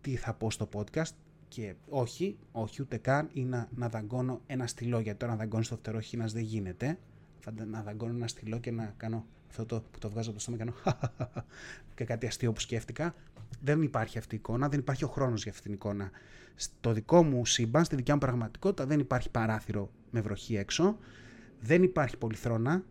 τι 0.01 0.15
θα 0.15 0.33
πω 0.33 0.51
στο 0.51 0.69
podcast 0.73 1.13
Και 1.55 1.75
όχι, 1.89 2.37
όχι 2.51 2.81
ούτε 2.81 2.97
καν, 2.97 3.29
ή 3.33 3.43
να, 3.43 3.69
να 3.75 3.89
δαγκώνω 3.89 4.41
ένα 4.47 4.67
στυλό, 4.67 4.99
γιατί 4.99 5.19
τώρα 5.19 5.31
να 5.31 5.37
δαγκώνεις 5.37 5.67
το 5.67 5.75
φτερό 5.75 5.99
χίνα 5.99 6.25
δεν 6.25 6.43
γίνεται. 6.43 6.97
Θα 7.39 7.53
να 7.65 7.81
δαγκώνω 7.81 8.13
ένα 8.13 8.27
στυλό 8.27 8.59
και 8.59 8.71
να 8.71 8.93
κάνω 8.97 9.25
αυτό 9.49 9.65
το 9.65 9.83
που 9.91 9.99
το 9.99 10.09
βγάζω 10.09 10.29
από 10.29 10.37
το 10.37 10.43
στόμα 10.43 10.57
και 10.57 10.63
κάνω 10.63 11.03
και 11.95 12.03
κάτι 12.03 12.27
αστείο 12.27 12.53
που 12.53 12.59
σκέφτηκα. 12.59 13.13
Δεν 13.61 13.81
υπάρχει 13.81 14.17
αυτή 14.17 14.35
η 14.35 14.37
εικόνα, 14.37 14.69
δεν 14.69 14.79
υπάρχει 14.79 15.03
ο 15.03 15.07
χρόνος 15.07 15.43
για 15.43 15.51
αυτή 15.51 15.63
την 15.63 15.73
εικόνα. 15.73 16.11
Στο 16.55 16.91
δικό 16.91 17.23
μου 17.23 17.45
σύμπαν, 17.45 17.85
στη 17.85 17.95
δικιά 17.95 18.13
μου 18.13 18.19
πραγματικότητα, 18.19 18.85
δεν 18.85 18.99
υπάρχει 18.99 19.29
παράθυρο 19.29 19.89
με 20.11 20.21
βροχή 20.21 20.55
έξω, 20.55 20.97
δεν 21.59 21.83
υπάρχει 21.83 22.17
πολυθρόνα, 22.17 22.83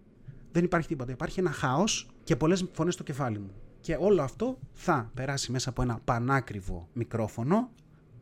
δεν 0.53 0.65
υπάρχει 0.65 0.89
τίποτα. 0.89 1.13
Υπάρχει 1.13 1.41
ένα 1.41 1.51
χάος 1.51 2.11
και 2.25 2.37
πολλές 2.37 2.65
φωνές 2.73 2.95
στο 2.95 3.03
κεφάλι 3.03 3.39
μου. 3.39 3.51
Και 3.81 3.97
όλο 4.01 4.23
αυτό 4.23 4.59
θα 4.73 5.11
περάσει 5.15 5.53
μέσα 5.53 5.69
από 5.71 5.83
ένα 5.83 6.01
πανάκριβο 6.05 6.89
μικρόφωνο 6.93 7.71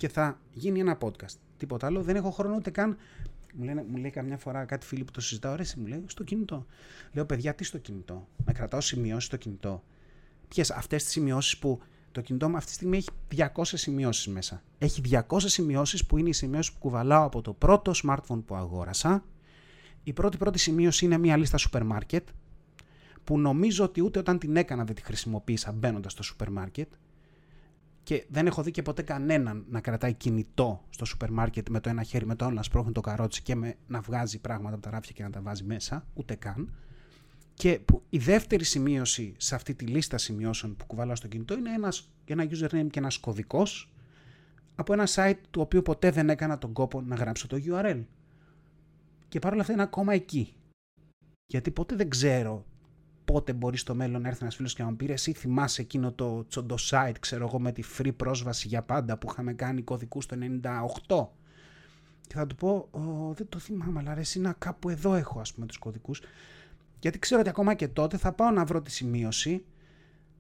και 0.00 0.09
θα 0.09 0.38
γίνει 0.52 0.80
ένα 0.80 0.99
podcast. 1.00 1.37
Τίποτα 1.57 1.87
άλλο. 1.87 2.02
Δεν 2.02 2.16
έχω 2.16 2.30
χρόνο 2.30 2.54
ούτε 2.57 2.71
καν. 2.71 2.97
Μου, 3.54 3.64
λένε, 3.64 3.85
μου 3.88 3.97
λέει 3.97 4.11
καμιά 4.11 4.37
φορά 4.37 4.64
κάτι 4.64 4.87
φίλοι 4.87 5.04
που 5.04 5.11
το 5.11 5.21
συζητάω, 5.21 5.54
ρε, 5.54 5.62
μου 5.76 5.87
λέει 5.87 6.04
στο 6.07 6.25
κινητό. 6.25 6.66
Λέω, 7.12 7.26
παιδιά, 7.26 7.54
τι 7.54 7.64
στο 7.64 7.78
κινητό; 7.78 8.28
Να 8.45 8.52
κρατάω 8.52 8.80
σημειώσεις 8.80 9.25
στο 9.25 9.37
κινητό. 9.37 9.83
Ποιες 10.49 10.71
αυτές 10.71 11.02
τις 11.02 11.12
σημειώσεις 11.12 11.59
που 11.59 11.80
το 12.12 12.21
κινητό 12.21 12.49
μου 12.49 12.57
αυτή 12.57 12.69
τη 12.69 12.75
στιγμή 12.75 12.97
έχει 12.97 13.09
200 13.54 13.62
σημειώσεις 13.64 14.26
μέσα. 14.26 14.62
Έχει 14.78 15.02
200 15.28 15.38
σημειώσεις 15.38 16.07
που 16.07 16.19
είναι 16.19 16.28
οι 16.28 16.33
σημειώσεις 16.33 16.73
που 16.73 16.78
κουβαλάω 16.78 17.25
από 17.25 17.40
το 17.40 17.52
πρώτο 17.52 17.92
smartphone 18.04 18.42
που 18.47 18.54
αγόρασα. 18.54 19.25
Η 20.02 20.12
πρώτη 20.12 20.37
πρώτη 20.37 20.59
σημείωση 20.59 21.04
είναι 21.04 21.19
μια 21.19 21.37
λίστα 21.37 21.57
σούπερ 21.57 21.85
μάρκετ 21.85 22.28
που 23.25 23.38
νομίζω 23.38 23.85
ότι 23.85 24.02
ούτε 24.02 24.19
όταν 24.19 24.38
την 24.38 24.57
έκανα 24.57 24.85
δεν 24.85 24.95
τη 24.95 25.02
χρησιμοποίησα 25.02 25.73
μπαίνοντας 25.73 26.12
στο 26.12 26.23
σούπερ 26.23 26.50
μάρκετ 26.50 26.88
και 28.02 28.26
δεν 28.28 28.47
έχω 28.47 28.62
δει 28.62 28.71
και 28.71 28.83
ποτέ 28.83 29.02
κανέναν 29.02 29.64
να 29.69 29.80
κρατάει 29.80 30.12
κινητό 30.12 30.85
στο 30.90 31.04
σούπερ 31.04 31.30
μάρκετ 31.30 31.69
με 31.69 31.80
το 31.80 31.88
ένα 31.88 32.02
χέρι, 32.02 32.26
με 32.26 32.35
το 32.35 32.45
άλλο 32.45 32.54
να 32.54 32.62
σπρώχνει 32.62 32.92
το 32.92 33.00
καρότσι 33.00 33.42
και 33.42 33.54
με, 33.54 33.75
να 33.87 34.00
βγάζει 34.00 34.40
πράγματα 34.40 34.75
από 34.75 34.85
τα 34.85 34.90
ράφια 34.90 35.12
και 35.12 35.23
να 35.23 35.30
τα 35.30 35.40
βάζει 35.40 35.64
μέσα, 35.64 36.07
ούτε 36.14 36.35
καν. 36.35 36.75
Και 37.54 37.80
που 37.85 38.02
η 38.11 38.19
δεύτερη 38.19 38.64
σημείωση 38.64 39.35
σε 39.37 39.54
αυτή 39.54 39.75
τη 39.75 39.85
λίστα 39.85 40.19
σημειώσεων 40.19 40.76
που 40.76 40.87
κουβαλάω 40.87 41.14
στο 41.14 41.28
κινητό 41.28 41.54
είναι 41.54 41.73
ένας, 41.73 42.11
ένα 42.25 42.45
username 42.45 42.87
και 42.90 42.99
ένας 42.99 43.19
κωδικός 43.19 43.92
από 44.75 44.92
ένα 44.92 45.09
site 45.14 45.38
του 45.50 45.61
οποίου 45.61 45.83
ποτέ 45.83 46.11
δεν 46.11 46.30
έκανα 46.30 46.59
τον 46.59 46.73
κόπο 46.73 47.00
να 47.00 47.14
γράψω 47.14 47.47
το 47.47 47.57
URL. 47.66 48.04
Και 49.28 49.38
παρόλα 49.38 49.61
αυτά 49.61 49.73
είναι 49.73 49.83
ακόμα 49.83 50.12
εκεί. 50.12 50.54
Γιατί 51.47 51.71
ποτέ 51.71 51.97
δεν 51.97 52.09
ξέρω 52.09 52.66
πότε 53.32 53.52
μπορεί 53.52 53.76
στο 53.76 53.94
μέλλον 53.94 54.22
να 54.22 54.28
έρθει 54.28 54.42
ένας 54.42 54.56
φίλος 54.56 54.75
και 54.75 54.82
να 54.82 54.88
μου 54.88 54.96
πει: 54.96 55.10
Εσύ 55.10 55.32
θυμάσαι 55.32 55.82
εκείνο 55.82 56.12
το 56.12 56.44
τσοντο 56.49 56.75
site, 56.90 57.14
ξέρω 57.20 57.46
εγώ, 57.46 57.60
με 57.60 57.72
τη 57.72 57.82
free 57.99 58.16
πρόσβαση 58.16 58.68
για 58.68 58.82
πάντα 58.82 59.18
που 59.18 59.28
είχαμε 59.30 59.52
κάνει 59.52 59.82
κωδικούς 59.82 60.26
το 60.26 60.37
98. 61.08 61.26
Και 62.26 62.34
θα 62.34 62.46
του 62.46 62.54
πω: 62.54 62.88
Δεν 63.34 63.49
το 63.49 63.58
θυμάμαι, 63.58 63.99
αλλά 63.99 64.14
ρε, 64.14 64.22
είναι 64.37 64.54
κάπου 64.58 64.88
εδώ 64.88 65.14
έχω, 65.14 65.40
ας 65.40 65.52
πούμε, 65.54 65.66
τους 65.66 65.78
κωδικούς. 65.78 66.22
Γιατί 67.00 67.18
ξέρω 67.18 67.40
ότι 67.40 67.50
ακόμα 67.50 67.75
και 67.75 67.88
τότε 67.88 68.16
θα 68.16 68.32
πάω 68.32 68.50
να 68.50 68.64
βρω 68.64 68.82
τη 68.82 68.90
σημείωση 68.90 69.64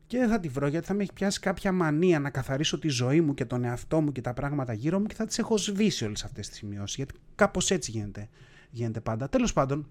και 0.06 0.18
δεν 0.18 0.28
θα 0.28 0.40
τη 0.40 0.48
βρω 0.48 0.66
γιατί 0.66 0.86
θα 0.86 0.94
με 0.94 1.02
έχει 1.02 1.12
πιάσει 1.12 1.40
κάποια 1.40 1.72
μανία 1.72 2.20
να 2.20 2.30
καθαρίσω 2.30 2.78
τη 2.78 2.88
ζωή 2.88 3.20
μου 3.20 3.34
και 3.34 3.44
τον 3.44 3.64
εαυτό 3.64 4.00
μου 4.00 4.12
και 4.12 4.20
τα 4.20 4.32
πράγματα 4.32 4.72
γύρω 4.72 4.98
μου 4.98 5.06
και 5.06 5.14
θα 5.14 5.26
τις 5.26 5.38
έχω 5.38 5.56
σβήσει 5.56 6.04
όλες 6.04 6.24
αυτές 6.24 6.48
τις 6.48 6.56
σημειώσεις. 6.56 6.96
Γιατί 6.96 7.14
κάπως 7.34 7.70
έτσι 7.70 7.90
γίνεται, 7.90 8.28
γίνεται 8.70 9.00
πάντα. 9.00 9.28
Τέλος 9.28 9.52
πάντων, 9.52 9.86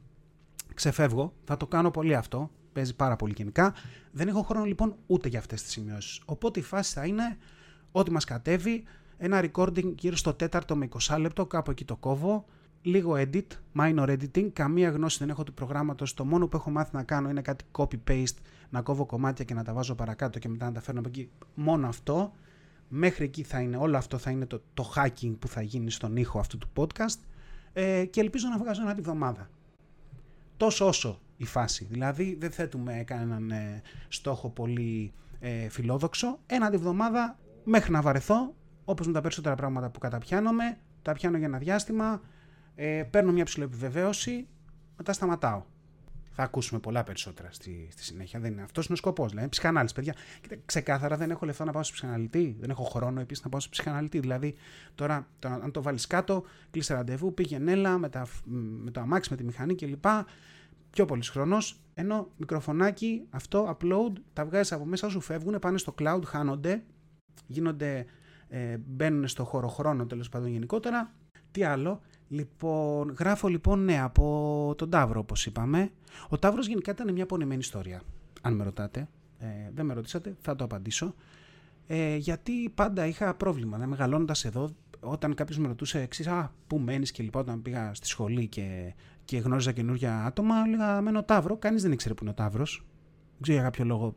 ξεφεύγω, 0.73 1.33
θα 1.43 1.57
το 1.57 1.67
κάνω 1.67 1.91
πολύ 1.91 2.15
αυτό 2.15 2.49
παίζει 2.73 2.95
πάρα 2.95 3.15
πολύ 3.15 3.33
γενικά. 3.37 3.73
Δεν 4.11 4.27
έχω 4.27 4.41
χρόνο 4.41 4.65
λοιπόν 4.65 4.95
ούτε 5.07 5.27
για 5.27 5.39
αυτές 5.39 5.63
τις 5.63 5.71
σημειώσεις. 5.71 6.21
Οπότε 6.25 6.59
η 6.59 6.63
φάση 6.63 6.93
θα 6.93 7.05
είναι 7.05 7.37
ό,τι 7.91 8.11
μας 8.11 8.25
κατέβει, 8.25 8.83
ένα 9.17 9.43
recording 9.43 9.93
γύρω 9.99 10.15
στο 10.15 10.33
τέταρτο 10.33 10.75
με 10.75 10.87
20 11.07 11.17
λεπτό, 11.19 11.45
κάπου 11.45 11.71
εκεί 11.71 11.85
το 11.85 11.95
κόβω, 11.95 12.45
λίγο 12.81 13.13
edit, 13.17 13.47
minor 13.75 14.17
editing, 14.17 14.49
καμία 14.53 14.89
γνώση 14.89 15.17
δεν 15.17 15.29
έχω 15.29 15.43
του 15.43 15.53
προγράμματος, 15.53 16.13
το 16.13 16.25
μόνο 16.25 16.47
που 16.47 16.57
έχω 16.57 16.69
μάθει 16.69 16.95
να 16.95 17.03
κάνω 17.03 17.29
είναι 17.29 17.41
κάτι 17.41 17.65
copy-paste, 17.77 18.37
να 18.69 18.81
κόβω 18.81 19.05
κομμάτια 19.05 19.45
και 19.45 19.53
να 19.53 19.63
τα 19.63 19.73
βάζω 19.73 19.95
παρακάτω 19.95 20.39
και 20.39 20.49
μετά 20.49 20.65
να 20.65 20.71
τα 20.71 20.81
φέρνω 20.81 20.99
από 20.99 21.09
εκεί. 21.09 21.29
Μόνο 21.53 21.87
αυτό. 21.87 22.33
Μέχρι 22.91 23.23
εκεί 23.25 23.43
θα 23.43 23.59
είναι, 23.61 23.77
όλο 23.77 23.97
αυτό 23.97 24.17
θα 24.17 24.31
είναι 24.31 24.45
το, 24.45 24.61
το 24.73 24.93
hacking 24.95 25.35
που 25.39 25.47
θα 25.47 25.61
γίνει 25.61 25.91
στον 25.91 26.15
ήχο 26.15 26.39
αυτού 26.39 26.57
του 26.57 26.67
podcast 26.75 27.19
ε, 27.73 28.05
και 28.05 28.19
ελπίζω 28.19 28.47
να 28.47 28.57
βγάζω 28.57 28.81
ένα 28.81 28.95
τη 28.95 29.01
βδομάδα. 29.01 29.49
Τόσο 30.57 30.87
όσο 30.87 31.19
η 31.39 31.45
φάση. 31.45 31.87
Δηλαδή 31.89 32.37
δεν 32.39 32.51
θέτουμε 32.51 33.03
κανέναν 33.05 33.51
ε, 33.51 33.81
στόχο 34.07 34.49
πολύ 34.49 35.13
ε, 35.39 35.69
φιλόδοξο. 35.69 36.39
Ένα 36.45 36.69
τη 36.69 36.77
βδομάδα 36.77 37.39
μέχρι 37.63 37.91
να 37.91 38.01
βαρεθώ, 38.01 38.55
όπως 38.85 39.07
με 39.07 39.13
τα 39.13 39.21
περισσότερα 39.21 39.55
πράγματα 39.55 39.89
που 39.89 39.99
καταπιάνομαι, 39.99 40.77
τα 41.01 41.13
πιάνω 41.13 41.37
για 41.37 41.45
ένα 41.45 41.57
διάστημα, 41.57 42.21
ε, 42.75 43.03
παίρνω 43.09 43.31
μια 43.31 43.45
ψηλή 43.45 43.63
επιβεβαίωση, 43.63 44.47
μετά 44.97 45.13
σταματάω. 45.13 45.63
Θα 46.31 46.43
ακούσουμε 46.43 46.79
πολλά 46.79 47.03
περισσότερα 47.03 47.51
στη, 47.51 47.87
στη 47.91 48.03
συνέχεια. 48.03 48.39
Δεν 48.39 48.51
είναι. 48.51 48.61
Αυτός 48.61 48.85
είναι 48.85 48.93
ο 48.93 48.97
σκοπός. 48.97 49.29
Δηλαδή, 49.29 49.49
ψυχανάλυση, 49.49 49.93
παιδιά. 49.93 50.15
Κοίτα, 50.41 50.55
ξεκάθαρα 50.65 51.17
δεν 51.17 51.31
έχω 51.31 51.45
λεφτά 51.45 51.65
να 51.65 51.71
πάω 51.71 51.83
σε 51.83 51.91
ψυχαναλυτή. 51.91 52.55
Δεν 52.59 52.69
έχω 52.69 52.83
χρόνο 52.83 53.19
επίσης 53.19 53.43
να 53.43 53.49
πάω 53.49 53.59
σε 53.59 53.69
ψυχαναλυτή. 53.69 54.19
Δηλαδή, 54.19 54.55
τώρα, 54.95 55.27
το, 55.39 55.47
αν 55.47 55.71
το 55.71 55.81
βάλεις 55.81 56.07
κάτω, 56.07 56.43
κλείσε 56.71 56.93
ραντεβού, 56.93 57.33
πήγαινε 57.33 57.71
έλα 57.71 57.97
με, 57.97 58.09
τα, 58.09 58.27
με 58.83 58.91
το 58.91 58.99
αμάξι, 58.99 59.29
με 59.31 59.37
τη 59.37 59.43
μηχανή 59.43 59.75
κλπ 59.75 60.05
πιο 60.89 61.05
πολύς 61.05 61.29
χρόνος. 61.29 61.79
Ενώ 61.93 62.27
μικροφωνάκι, 62.37 63.25
αυτό, 63.29 63.77
upload, 63.77 64.13
τα 64.33 64.45
βγάζεις 64.45 64.71
από 64.71 64.85
μέσα 64.85 65.09
σου, 65.09 65.19
φεύγουν, 65.19 65.59
πάνε 65.59 65.77
στο 65.77 65.93
cloud, 65.99 66.21
χάνονται, 66.25 66.83
γίνονται, 67.47 68.05
ε, 68.47 68.77
μπαίνουν 68.85 69.27
στο 69.27 69.43
χώρο 69.43 69.67
χρόνο 69.67 70.05
τέλος 70.05 70.29
πάντων 70.29 70.47
γενικότερα. 70.47 71.13
Τι 71.51 71.63
άλλο, 71.63 72.01
Λοιπόν, 72.31 73.15
γράφω 73.19 73.47
λοιπόν 73.47 73.83
ναι 73.83 74.01
από 74.01 74.73
τον 74.77 74.89
Ταύρο 74.89 75.19
όπως 75.19 75.45
είπαμε. 75.45 75.91
Ο 76.29 76.37
Ταύρος 76.37 76.67
γενικά 76.67 76.91
ήταν 76.91 77.13
μια 77.13 77.25
πονεμένη 77.25 77.59
ιστορία, 77.59 78.01
αν 78.41 78.53
με 78.53 78.63
ρωτάτε. 78.63 79.07
Ε, 79.37 79.47
δεν 79.73 79.85
με 79.85 79.93
ρωτήσατε, 79.93 80.35
θα 80.41 80.55
το 80.55 80.63
απαντήσω. 80.63 81.15
Ε, 81.87 82.15
γιατί 82.15 82.69
πάντα 82.75 83.05
είχα 83.05 83.33
πρόβλημα, 83.33 83.71
δηλαδή, 83.71 83.89
μεγαλώνοντας 83.89 84.45
εδώ, 84.45 84.75
όταν 84.99 85.33
κάποιος 85.33 85.57
με 85.57 85.67
ρωτούσε 85.67 86.01
εξής, 86.01 86.27
Α, 86.27 86.51
πού 86.67 86.79
μένεις 86.79 87.11
και 87.11 87.23
λοιπόν, 87.23 87.41
όταν 87.41 87.61
πήγα 87.61 87.93
στη 87.93 88.07
σχολή 88.07 88.47
και 88.47 88.93
και 89.29 89.37
γνώριζα 89.37 89.71
καινούργια 89.71 90.25
άτομα, 90.25 90.55
έλεγα 90.65 91.01
μένω 91.01 91.23
Ταύρος. 91.23 91.59
Κανείς 91.59 91.81
δεν 91.81 91.91
ήξερε 91.91 92.13
που 92.13 92.23
είναι 92.23 92.31
ο 92.31 92.33
Ταύρος. 92.33 92.85
Δεν 93.31 93.41
ξέρω 93.41 93.57
για 93.57 93.65
κάποιο 93.65 93.85
λόγο 93.85 94.15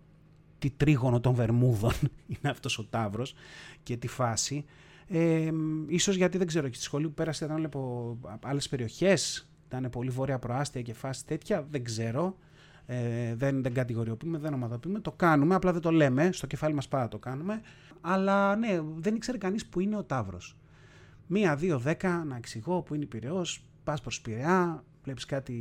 τι 0.58 0.70
τρίγωνο 0.70 1.20
των 1.20 1.34
Βερμούδων 1.34 1.92
είναι 2.32 2.50
αυτός 2.50 2.78
ο 2.78 2.84
Ταύρος 2.84 3.34
και 3.82 3.96
τι 3.96 4.08
φάση. 4.08 4.64
Ε, 5.08 5.50
ίσως 5.86 6.16
γιατί 6.16 6.38
δεν 6.38 6.46
ξέρω, 6.46 6.68
και 6.68 6.74
στη 6.74 6.84
σχολή 6.84 7.06
που 7.06 7.14
πέρασε 7.14 7.44
ήταν 7.44 7.64
από 7.64 8.18
άλλες 8.42 8.68
περιοχές, 8.68 9.48
ήταν 9.66 9.90
πολύ 9.90 10.10
βόρεια 10.10 10.38
προάστια 10.38 10.82
και 10.82 10.94
φάση 10.94 11.26
τέτοια, 11.26 11.66
δεν 11.70 11.84
ξέρω. 11.84 12.36
Ε, 12.86 13.34
δεν, 13.34 13.62
δεν 13.62 13.74
κατηγοριοποιούμε, 13.74 14.38
δεν 14.38 14.54
ομαδοποιούμε, 14.54 15.00
το 15.00 15.12
κάνουμε, 15.12 15.54
απλά 15.54 15.72
δεν 15.72 15.80
το 15.80 15.90
λέμε, 15.90 16.32
στο 16.32 16.46
κεφάλι 16.46 16.74
μας 16.74 16.88
πάρα 16.88 17.08
το 17.08 17.18
κάνουμε. 17.18 17.60
Αλλά 18.00 18.56
ναι, 18.56 18.80
δεν 18.96 19.14
ήξερε 19.14 19.38
κανείς 19.38 19.66
που 19.66 19.80
είναι 19.80 19.96
ο 19.96 20.04
Ταύρος. 20.04 20.56
Μία, 21.26 21.56
δύο, 21.56 21.78
δέκα, 21.78 22.24
να 22.24 22.36
εξηγώ 22.36 22.82
που 22.82 22.94
είναι 22.94 23.04
η 23.04 23.06
Πυραιός, 23.06 23.64
πας 23.84 24.00
προς 24.00 24.20
Πειραιά, 24.20 24.84
βλέπεις 25.04 25.24
κάτι 25.24 25.54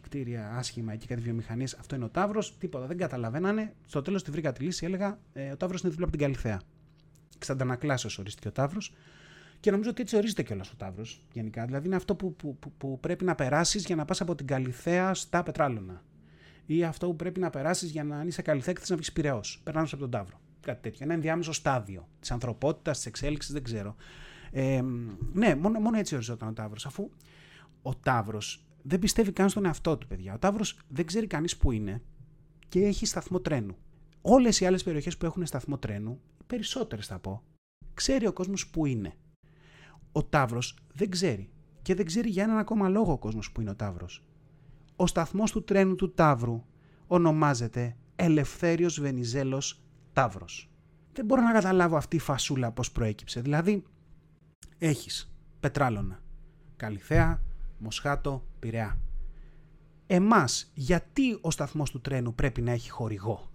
κτίρια 0.00 0.50
άσχημα 0.50 0.92
εκεί, 0.92 1.06
κάτι 1.06 1.20
βιομηχανίες. 1.20 1.74
Αυτό 1.74 1.94
είναι 1.94 2.04
ο 2.04 2.08
Ταύρος. 2.08 2.58
Τίποτα, 2.58 2.86
δεν 2.86 2.96
καταλαβαίνανε. 2.96 3.74
Στο 3.86 4.02
τέλος 4.02 4.22
τη 4.22 4.30
βρήκα 4.30 4.52
τη 4.52 4.64
λύση. 4.64 4.84
Έλεγα 4.84 5.18
ε, 5.32 5.50
ο 5.50 5.56
Ταύρος 5.56 5.80
είναι 5.80 5.90
δίπλα 5.90 6.06
από 6.06 6.16
την 6.16 6.26
Καλυθέα. 6.26 6.60
Ξαντανακλάσεω 7.38 8.10
ορίστηκε 8.18 8.48
ο 8.48 8.52
Ταύρος. 8.52 8.94
Και 9.60 9.70
νομίζω 9.70 9.90
ότι 9.90 10.02
έτσι 10.02 10.16
ορίζεται 10.16 10.42
κιόλας 10.42 10.70
ο 10.70 10.74
Ταύρος 10.76 11.24
γενικά. 11.32 11.64
Δηλαδή 11.64 11.86
είναι 11.86 11.96
αυτό 11.96 12.14
που, 12.14 12.36
που, 12.36 12.56
που, 12.58 12.72
που 12.72 13.00
πρέπει 13.00 13.24
να 13.24 13.34
περάσεις 13.34 13.84
για 13.84 13.96
να 13.96 14.04
πας 14.04 14.20
από 14.20 14.34
την 14.34 14.46
Καλυθέα 14.46 15.14
στα 15.14 15.42
Πετράλωνα. 15.42 16.02
Ή 16.66 16.84
αυτό 16.84 17.06
που 17.06 17.16
πρέπει 17.16 17.40
να 17.40 17.50
περάσεις 17.50 17.90
για 17.90 18.04
να 18.04 18.24
είσαι 18.26 18.42
Καλυθέα 18.42 18.74
και 18.74 18.80
να 18.88 18.96
βγεις 18.96 19.12
πειραιός. 19.12 19.60
Περνάμε 19.64 19.88
από 19.92 20.00
τον 20.00 20.10
Ταύρο. 20.10 20.40
Κάτι 20.60 20.82
τέτοιο. 20.82 20.98
Ένα 21.04 21.14
ενδιάμεσο 21.14 21.52
στάδιο 21.52 22.08
της 22.20 22.30
ανθρωπότητας, 22.30 22.96
της 22.96 23.06
εξέλιξης, 23.06 23.52
δεν 23.52 23.62
ξέρω. 23.62 23.96
Ε, 24.50 24.82
ναι, 25.32 25.54
μόνο, 25.54 25.80
μόνο 25.80 25.98
έτσι 25.98 26.14
οριζόταν 26.14 26.48
ο 26.48 26.52
Ταύρος. 26.52 26.86
Αφού 26.86 27.10
ο 27.82 27.94
Ταύρος 27.94 28.64
δεν 28.82 28.98
πιστεύει 28.98 29.32
καν 29.32 29.48
στον 29.48 29.64
εαυτό 29.64 29.96
του, 29.96 30.06
παιδιά. 30.06 30.34
Ο 30.34 30.38
Ταύρος 30.38 30.78
δεν 30.88 31.06
ξέρει 31.06 31.26
κανείς 31.26 31.56
που 31.56 31.72
είναι 31.72 32.02
και 32.68 32.84
έχει 32.84 33.06
σταθμό 33.06 33.40
τρένου. 33.40 33.76
Όλες 34.22 34.60
οι 34.60 34.66
άλλες 34.66 34.82
περιοχές 34.82 35.16
που 35.16 35.26
έχουν 35.26 35.46
σταθμό 35.46 35.78
τρένου, 35.78 36.20
περισσότερες 36.46 37.06
θα 37.06 37.18
πω, 37.18 37.42
ξέρει 37.94 38.26
ο 38.26 38.32
κόσμος 38.32 38.68
που 38.68 38.86
είναι. 38.86 39.14
Ο 40.12 40.24
Ταύρος 40.24 40.78
δεν 40.94 41.10
ξέρει. 41.10 41.50
Και 41.82 41.94
δεν 41.94 42.06
ξέρει 42.06 42.28
για 42.28 42.42
έναν 42.42 42.58
ακόμα 42.58 42.88
λόγο 42.88 43.12
ο 43.12 43.18
κόσμος 43.18 43.52
που 43.52 43.60
είναι 43.60 43.70
ο 43.70 43.74
Ταύρος. 43.74 44.24
Ο 44.96 45.06
σταθμός 45.06 45.52
του 45.52 45.64
τρένου 45.64 45.94
του 45.94 46.12
Ταύρου 46.12 46.64
ονομάζεται 47.06 47.96
Ελευθέριος 48.16 49.00
Βενιζέλος 49.00 49.82
Ταύρος. 50.12 50.70
Δεν 51.12 51.24
μπορώ 51.24 51.42
να 51.42 51.52
καταλάβω 51.52 51.96
αυτή 51.96 52.16
η 52.16 52.18
φασούλα 52.18 52.72
πώς 52.72 52.92
προέκυψε. 52.92 53.40
Δηλαδή, 53.40 53.82
έχεις 54.78 55.34
πετράλωνα, 55.60 56.22
καλυθέα, 56.76 57.42
Μοσχάτο, 57.82 58.46
Πειραιά. 58.58 58.98
Εμάς, 60.06 60.70
γιατί 60.74 61.38
ο 61.40 61.50
σταθμός 61.50 61.90
του 61.90 62.00
τρένου 62.00 62.34
πρέπει 62.34 62.60
να 62.60 62.70
έχει 62.70 62.90
χορηγό; 62.90 63.50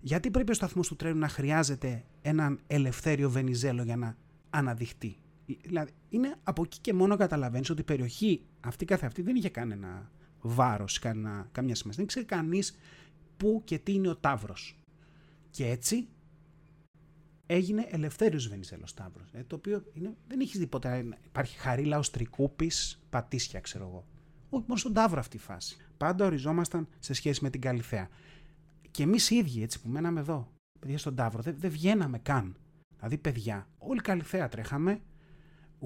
Γιατί 0.00 0.30
πρέπει 0.30 0.50
ο 0.50 0.54
σταθμός 0.54 0.88
του 0.88 0.96
τρένου 0.96 1.18
να 1.18 1.28
χρειάζεται 1.28 2.04
έναν 2.22 2.60
ελευθέριο 2.66 3.30
Βενιζέλο 3.30 3.82
για 3.82 3.96
να 3.96 4.16
αναδειχτεί; 4.50 5.16
Δηλαδή, 5.62 5.90
είναι 6.08 6.36
από 6.42 6.62
εκεί 6.62 6.78
και 6.78 6.92
μόνο 6.92 7.16
καταλαβαίνεις 7.16 7.70
ότι 7.70 7.80
η 7.80 7.84
περιοχή 7.84 8.42
αυτή 8.60 8.84
καθ' 8.84 9.04
αυτή 9.04 9.22
δεν 9.22 9.36
είχε 9.36 9.48
κανένα 9.48 10.10
βάρος, 10.40 10.98
καμιά 11.52 11.74
σημασία. 11.74 11.92
Δεν 11.92 12.06
ξέρει 12.06 12.24
κανείς 12.24 12.76
πού 13.36 13.62
και 13.64 13.78
τι 13.78 13.92
είναι 13.92 14.08
ο 14.08 14.16
Ταύρος. 14.16 14.78
Και 15.50 15.66
έτσι 15.66 16.08
έγινε 17.46 17.86
ελευθέριος 17.90 18.48
Βενιζέλος 18.48 18.94
Ταύρο. 18.94 19.24
Ε, 19.32 19.44
το 19.44 19.56
οποίο 19.56 19.82
είναι, 19.92 20.16
δεν 20.28 20.40
έχεις 20.40 20.58
δει 20.58 20.66
ποτέ. 20.66 21.04
Υπάρχει 21.24 21.58
χαρίλα 21.58 21.98
ω 21.98 22.02
τρικούπη, 22.12 22.70
πατήσια, 23.10 23.60
ξέρω 23.60 23.84
εγώ. 23.84 24.06
Όχι, 24.48 24.64
μόνο 24.66 24.78
στον 24.78 24.92
Ταύρο 24.92 25.20
αυτή 25.20 25.36
η 25.36 25.40
φάση. 25.40 25.76
Πάντα 25.96 26.26
οριζόμασταν 26.26 26.88
σε 26.98 27.14
σχέση 27.14 27.42
με 27.42 27.50
την 27.50 27.60
Καλυθέα. 27.60 28.08
Και 28.90 29.02
εμείς 29.02 29.30
οι 29.30 29.36
ίδιοι, 29.36 29.62
έτσι 29.62 29.80
που 29.80 29.88
μέναμε 29.88 30.20
εδώ, 30.20 30.52
παιδιά 30.78 30.98
στον 30.98 31.14
Ταύρο, 31.14 31.42
δεν, 31.42 31.54
δεν 31.58 31.70
βγαίναμε 31.70 32.18
καν. 32.18 32.56
Δηλαδή, 32.96 33.18
παιδιά, 33.18 33.68
όλοι 33.78 34.00
Καλυθέα 34.00 34.48
τρέχαμε. 34.48 35.00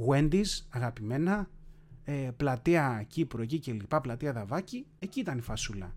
Wendy's, 0.09 0.65
αγαπημένα, 0.69 1.51
ε, 2.05 2.31
πλατεία 2.37 3.05
Κύπρο 3.09 3.43
εκεί 3.43 3.59
και 3.59 3.73
λοιπά, 3.73 4.01
πλατεία 4.01 4.33
Δαβάκη, 4.33 4.87
εκεί 4.99 5.21
ήταν 5.21 5.39
η 5.39 5.41
φασούλα. 5.41 5.97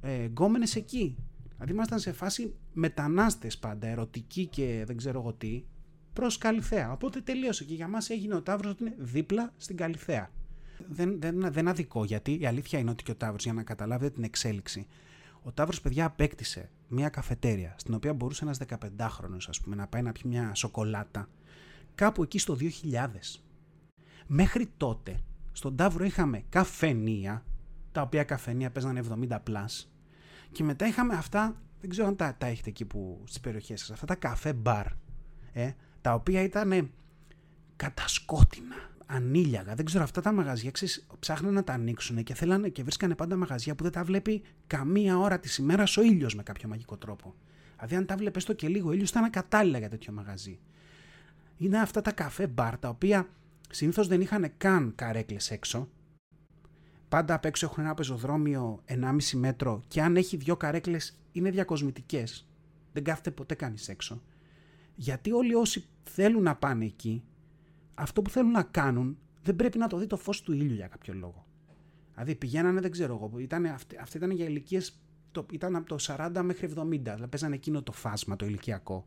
Ε, 0.00 0.24
γκόμενες 0.24 0.76
εκεί. 0.76 1.16
Δηλαδή 1.56 1.72
ήμασταν 1.72 1.98
σε 1.98 2.12
φάση 2.12 2.54
μετανάστες 2.72 3.58
πάντα, 3.58 3.86
ερωτικοί 3.86 4.46
και 4.46 4.82
δεν 4.86 4.96
ξέρω 4.96 5.20
εγώ 5.20 5.32
τι, 5.32 5.64
προς 6.12 6.38
Καλυθέα. 6.38 6.92
Οπότε 6.92 7.20
τελείωσε 7.20 7.64
και 7.64 7.74
για 7.74 7.88
μας 7.88 8.10
έγινε 8.10 8.34
ο 8.34 8.42
Ταύρος 8.42 8.72
ότι 8.72 8.82
είναι 8.82 8.94
δίπλα 8.98 9.52
στην 9.56 9.76
Καλυθέα. 9.76 10.30
Δεν, 10.88 11.20
δεν, 11.20 11.52
δεν 11.52 11.68
αδικό 11.68 12.04
γιατί 12.04 12.40
η 12.40 12.46
αλήθεια 12.46 12.78
είναι 12.78 12.90
ότι 12.90 13.02
και 13.02 13.10
ο 13.10 13.14
Ταύρος, 13.14 13.44
για 13.44 13.52
να 13.52 13.62
καταλάβετε 13.62 14.14
την 14.14 14.24
εξέλιξη, 14.24 14.86
ο 15.42 15.52
Ταύρος 15.52 15.80
παιδιά 15.80 16.04
απέκτησε 16.04 16.70
μια 16.88 17.08
καφετέρια 17.08 17.74
στην 17.78 17.94
οποία 17.94 18.12
μπορούσε 18.14 18.44
ένας 18.44 18.58
15χρονος 18.68 19.46
ας 19.48 19.60
πούμε 19.60 19.76
να 19.76 19.86
πάει 19.86 20.02
να 20.02 20.12
πιει 20.12 20.22
μια 20.26 20.54
σοκολάτα 20.54 21.28
κάπου 21.94 22.22
εκεί 22.22 22.38
στο 22.38 22.56
2000. 22.60 23.06
Μέχρι 24.26 24.66
τότε 24.76 25.20
στον 25.52 25.76
Ταύρο 25.76 26.04
είχαμε 26.04 26.44
καφενεία, 26.48 27.44
τα 27.92 28.02
οποία 28.02 28.24
καφενεία 28.24 28.70
παίζανε 28.70 29.02
70 29.30 29.38
πλάς 29.42 29.90
και 30.56 30.64
μετά 30.64 30.86
είχαμε 30.86 31.14
αυτά, 31.14 31.56
δεν 31.80 31.90
ξέρω 31.90 32.06
αν 32.06 32.16
τα, 32.16 32.34
τα 32.38 32.46
έχετε 32.46 32.68
εκεί 32.68 32.84
που, 32.84 33.22
στις 33.24 33.40
περιοχές 33.40 33.80
σας, 33.80 33.90
αυτά 33.90 34.06
τα 34.06 34.14
καφέ 34.14 34.52
μπαρ, 34.52 34.86
ε, 35.52 35.70
τα 36.00 36.14
οποία 36.14 36.42
ήταν 36.42 36.90
κατασκότεινα, 37.76 38.74
ανήλιαγα. 39.06 39.74
Δεν 39.74 39.84
ξέρω, 39.84 40.04
αυτά 40.04 40.20
τα 40.20 40.32
μαγαζιά 40.32 40.70
ξέρεις, 40.70 41.06
ψάχναν 41.18 41.52
να 41.52 41.64
τα 41.64 41.72
ανοίξουν 41.72 42.22
και 42.22 42.34
θέλανε 42.34 42.68
και 42.68 42.82
βρίσκανε 42.82 43.14
πάντα 43.14 43.36
μαγαζιά 43.36 43.74
που 43.74 43.82
δεν 43.82 43.92
τα 43.92 44.04
βλέπει 44.04 44.42
καμία 44.66 45.18
ώρα 45.18 45.38
της 45.38 45.56
ημέρας 45.56 45.96
ο 45.96 46.02
ήλιος 46.02 46.34
με 46.34 46.42
κάποιο 46.42 46.68
μαγικό 46.68 46.96
τρόπο. 46.96 47.34
Δηλαδή, 47.76 47.94
αν 47.96 48.06
τα 48.06 48.16
βλέπει 48.16 48.42
το 48.42 48.52
και 48.52 48.68
λίγο, 48.68 48.88
ο 48.88 48.92
ήλιος 48.92 49.10
ήταν 49.10 49.30
κατάλληλα 49.30 49.78
για 49.78 49.88
τέτοιο 49.88 50.12
μαγαζί. 50.12 50.58
Είναι 51.56 51.78
αυτά 51.78 52.00
τα 52.00 52.12
καφέ 52.12 52.46
μπαρ 52.46 52.78
τα 52.78 52.88
οποία 52.88 53.28
συνήθως 53.70 54.06
δεν 54.06 54.20
είχαν 54.20 54.52
καν 54.56 54.92
καρέκλες 54.94 55.50
έξω. 55.50 55.88
Πάντα 57.08 57.34
απ' 57.34 57.44
έξω 57.44 57.66
έχουν 57.66 57.84
ένα 57.84 57.94
πεζοδρόμιο 57.94 58.82
1,5 58.86 59.18
μέτρο 59.32 59.82
και 59.88 60.02
αν 60.02 60.16
έχει 60.16 60.36
δύο 60.36 60.56
καρέκλες 60.56 61.18
είναι 61.32 61.50
διακοσμητικές. 61.50 62.48
Δεν 62.92 63.04
κάθεται 63.04 63.30
ποτέ 63.30 63.54
κανείς 63.54 63.88
έξω. 63.88 64.22
Γιατί 64.94 65.32
όλοι 65.32 65.54
όσοι 65.54 65.84
θέλουν 66.02 66.42
να 66.42 66.56
πάνε 66.56 66.84
εκεί, 66.84 67.24
αυτό 67.94 68.22
που 68.22 68.30
θέλουν 68.30 68.50
να 68.50 68.62
κάνουν 68.62 69.18
δεν 69.42 69.56
πρέπει 69.56 69.78
να 69.78 69.86
το 69.86 69.98
δει 69.98 70.06
το 70.06 70.16
φως 70.16 70.42
του 70.42 70.52
ήλιου 70.52 70.74
για 70.74 70.86
κάποιο 70.86 71.14
λόγο. 71.14 71.46
Δηλαδή 72.12 72.34
πηγαίνανε, 72.34 72.80
δεν 72.80 72.90
ξέρω 72.90 73.14
εγώ, 73.14 73.38
ήταν, 73.38 73.66
αυτή, 73.66 73.96
ήταν 74.16 74.30
για 74.30 74.44
ηλικίες, 74.44 75.00
ήταν 75.50 75.76
από 75.76 75.86
το 75.88 75.96
40 76.00 76.40
μέχρι 76.42 76.72
70, 76.76 76.82
δηλαδή 76.98 77.26
παίζανε 77.26 77.54
εκείνο 77.54 77.82
το 77.82 77.92
φάσμα 77.92 78.36
το 78.36 78.46
ηλικιακό. 78.46 79.06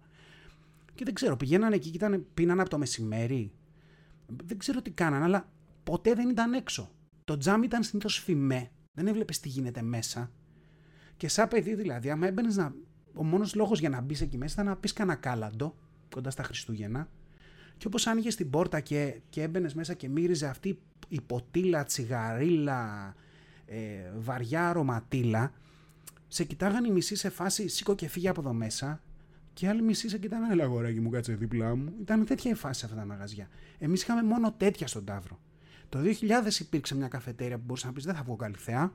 Και 0.96 1.06
δεν 1.06 1.14
ξέρω, 1.14 1.38
πηγαίνανε 1.38 1.76
εκεί 1.76 1.90
και 1.90 1.96
ήταν, 1.96 2.26
πίνανε 2.34 2.62
από 2.62 2.70
το 2.70 2.78
μεσημέρι. 2.78 3.52
Δεν 4.46 4.58
ξέρω 4.58 4.82
τι 4.82 4.92
κάνανε, 4.92 5.24
αλλά 5.24 5.50
ποτέ 5.84 6.14
δεν 6.14 6.30
ήταν 6.30 6.54
έξω. 6.54 6.90
Το 7.30 7.38
τζάμ 7.38 7.64
ήταν 7.64 7.84
συνήθως 7.84 8.18
φημέ. 8.18 8.72
Δεν 8.94 9.08
έβλεπες 9.08 9.40
τι 9.40 9.50
γίνεται 9.50 9.82
μέσα. 9.82 10.32
Και 11.18 11.28
σαν 11.28 11.48
παιδί 11.48 11.76
δηλαδή, 11.76 12.10
άμα 12.10 12.28
έμπαινες 12.28 12.56
να. 12.56 12.74
Ο 13.14 13.24
μόνος 13.24 13.56
λόγος 13.56 13.80
για 13.80 13.90
να 13.90 14.02
μπεις 14.02 14.22
εκεί 14.22 14.38
μέσα 14.38 14.54
ήταν 14.54 14.66
να 14.66 14.76
πεις 14.76 14.94
κανένα 14.94 15.18
κάλαντο 15.18 15.76
κοντά 16.10 16.30
στα 16.30 16.44
Χριστούγεννα. 16.44 17.10
Και 17.78 17.88
όπως 17.88 18.08
άνοιγες 18.08 18.36
την 18.36 18.50
πόρτα 18.50 18.80
και, 18.80 19.22
και 19.30 19.42
έμπαινες 19.42 19.74
μέσα 19.74 19.94
και 19.94 20.10
μύριζε 20.10 20.48
αυτή 20.48 20.80
η 21.08 21.22
ποτήλα, 21.22 21.84
τσιγαρίλα, 21.84 23.14
ε, 23.66 23.78
βαριά 24.18 24.70
αρωματίλα, 24.70 25.52
σε 26.28 26.44
κοιτάγανε 26.44 26.88
οι 26.88 26.92
μισοί 26.92 27.16
σε 27.16 27.30
φάση 27.30 27.68
σήκω 27.68 27.96
και 27.96 28.08
φύγε 28.08 28.30
από 28.30 28.42
εδώ 28.42 28.54
μέσα 28.54 29.02
και 29.54 29.68
άλλοι 29.68 29.82
μισοί 29.82 30.10
σε 30.10 30.18
κοιτάγανε 30.18 30.54
έλα 30.54 30.64
αγοράκι 30.64 31.00
μου 31.00 31.10
κάτσε 31.10 31.34
δίπλα 31.34 31.76
μου. 31.76 31.94
Ήταν 32.02 32.26
τέτοια 32.26 32.52
η 32.52 32.56
φάση 32.56 32.80
σε 32.80 32.86
αυτά 32.86 32.98
τα 32.98 33.06
μαγαζιά. 33.06 33.50
Εμείς 33.78 34.02
είχαμε 34.02 34.24
μόνο 34.24 34.52
τέτοια 34.52 34.88
στον 34.88 35.06
Ταύρο. 35.06 35.40
Το 35.90 36.00
2000 36.00 36.60
υπήρξε 36.60 36.96
μια 36.96 37.08
καφετέρια 37.08 37.58
που 37.58 37.64
μπορούσα 37.66 37.88
να 37.88 37.94
πεις: 37.94 38.04
Δεν 38.06 38.16
θα 38.16 38.24
βγω 38.24 38.36
καλυθέα. 38.36 38.94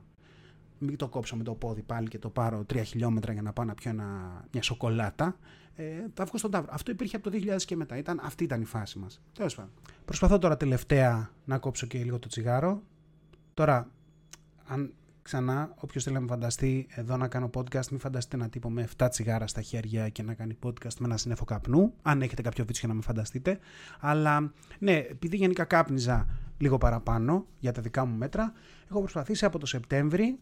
Μην 0.79 0.97
το 0.97 1.09
κόψω 1.09 1.37
με 1.37 1.43
το 1.43 1.55
πόδι 1.55 1.83
πάλι 1.83 2.09
και 2.09 2.19
το 2.19 2.31
πάρω 2.31 2.65
τρία 2.65 2.83
χιλιόμετρα 2.83 3.33
για 3.33 3.43
να 3.43 3.53
πάω 3.53 3.65
να 3.65 3.75
πιω 3.75 3.91
ένα, 3.91 4.05
μια 4.53 4.63
σοκολάτα. 4.63 5.37
Ε, 5.75 5.85
θα 6.15 6.25
βγω 6.25 6.39
στον 6.39 6.51
Ταύρο. 6.51 6.71
Αυτό 6.73 6.91
υπήρχε 6.91 7.17
από 7.17 7.31
το 7.31 7.39
2000 7.47 7.63
και 7.63 7.77
μετά. 7.77 7.97
Ήταν, 7.97 8.21
αυτή 8.23 8.45
ήταν 8.45 8.61
η 8.61 8.65
φάση 8.65 8.99
μας. 8.99 9.21
Τέλος 9.33 9.55
πάντων. 9.55 9.71
Προσπαθώ 10.05 10.39
τώρα 10.39 10.57
τελευταία 10.57 11.31
να 11.45 11.59
κόψω 11.59 11.87
και 11.87 11.99
λίγο 11.99 12.19
το 12.19 12.29
τσιγάρο. 12.29 12.83
Τώρα, 13.55 13.91
αν 14.67 14.93
ξανά, 15.23 15.75
όποιος 15.77 16.05
θέλει 16.05 16.15
να 16.15 16.21
με 16.21 16.27
φανταστεί 16.27 16.87
εδώ 16.91 17.17
να 17.17 17.29
κάνω 17.29 17.51
podcast, 17.55 17.87
μην 17.91 18.01
φανταστείτε 18.01 18.37
ένα 18.37 18.49
τύπο 18.49 18.71
με 18.71 18.89
7 18.99 19.07
τσιγάρα 19.11 19.47
στα 19.47 19.61
χέρια 19.61 20.09
και 20.09 20.23
να 20.23 20.35
κάνει 20.35 20.59
podcast 20.63 20.95
με 20.99 21.07
ένα 21.07 21.17
σύννεφο 21.17 21.45
καπνού. 21.45 21.95
Αν 22.03 22.23
έχετε 22.23 22.43
κάποιο 22.43 22.65
βίτσιο 22.65 22.83
για 22.85 22.89
να 22.89 22.95
με 22.95 23.03
φανταστείτε. 23.03 23.59
Αλλά 24.01 24.53
ναι, 24.79 24.97
επειδή 24.97 25.37
γενικά 25.37 25.65
κάπνιζα 25.65 26.27
λίγο 26.59 26.79
παραπάνω 26.79 27.47
για 27.59 27.73
τα 27.73 27.83
δικά 27.83 28.05
μου 28.05 28.17
μέτρα, 28.17 28.53
έχω 28.91 29.01
προσπαθήσει 29.01 29.45
από 29.45 29.59
το 29.59 29.67
Σεπτέμβρη 29.67 30.39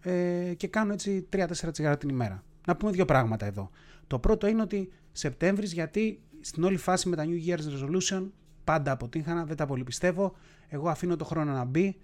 ε, 0.00 0.52
και 0.56 0.68
κάνω 0.68 0.92
έτσι 0.92 1.28
3-4 1.32 1.46
τσιγάρα 1.72 1.96
την 1.96 2.08
ημέρα. 2.08 2.44
Να 2.66 2.76
πούμε 2.76 2.90
δύο 2.90 3.04
πράγματα 3.04 3.46
εδώ. 3.46 3.70
Το 4.06 4.18
πρώτο 4.18 4.46
είναι 4.46 4.62
ότι 4.62 4.92
Σεπτέμβρης, 5.12 5.72
γιατί 5.72 6.20
στην 6.40 6.64
όλη 6.64 6.76
φάση 6.76 7.08
με 7.08 7.16
τα 7.16 7.24
New 7.26 7.48
Year's 7.48 7.58
Resolution 7.58 8.26
πάντα 8.64 8.92
αποτύχανα, 8.92 9.44
δεν 9.44 9.56
τα 9.56 9.66
πολύ 9.66 9.84
πιστεύω. 9.84 10.34
Εγώ 10.68 10.88
αφήνω 10.88 11.16
το 11.16 11.24
χρόνο 11.24 11.52
να 11.52 11.64
μπει, 11.64 11.96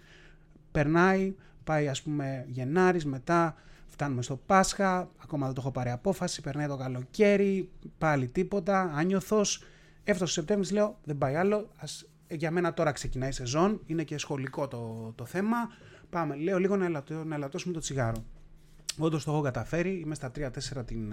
περνάει, 0.73 1.35
πάει 1.65 1.89
ας 1.89 2.03
πούμε 2.03 2.45
Γενάρης, 2.49 3.05
μετά 3.05 3.55
φτάνουμε 3.87 4.23
στο 4.23 4.37
Πάσχα, 4.37 5.11
ακόμα 5.17 5.47
δεν 5.47 5.55
το 5.55 5.61
έχω 5.61 5.71
πάρει 5.71 5.91
απόφαση, 5.91 6.41
περνάει 6.41 6.67
το 6.67 6.77
καλοκαίρι, 6.77 7.71
πάλι 7.99 8.29
τίποτα, 8.29 8.93
άνιωθος. 8.95 9.65
Έφτασε 10.05 10.33
Σεπτέμβρης, 10.33 10.71
λέω 10.71 10.99
δεν 11.05 11.19
πάει 11.19 11.35
άλλο, 11.35 11.71
ας, 11.77 12.07
για 12.29 12.51
μένα 12.51 12.75
τώρα 12.75 12.93
ξεκινάει 12.93 13.29
η 13.29 13.33
σεζόν, 13.33 13.81
είναι 13.87 14.03
και 14.03 14.19
σχολικό 14.19 14.69
το, 14.69 15.13
το 15.15 15.25
θέμα, 15.25 15.57
πάμε, 16.11 16.37
λέω 16.37 16.59
λίγο 16.59 16.77
να, 16.77 16.85
ελαττώ, 16.85 17.25
να 17.25 17.35
ελαττώσουμε 17.35 17.75
το 17.75 17.81
τσιγάρο. 17.81 18.25
Όντως 18.99 19.25
το 19.25 19.31
έχω 19.31 19.41
καταφέρει, 19.41 19.91
είμαι 19.91 20.15
στα 20.15 20.31
3-4 20.39 20.51
την, 20.87 21.13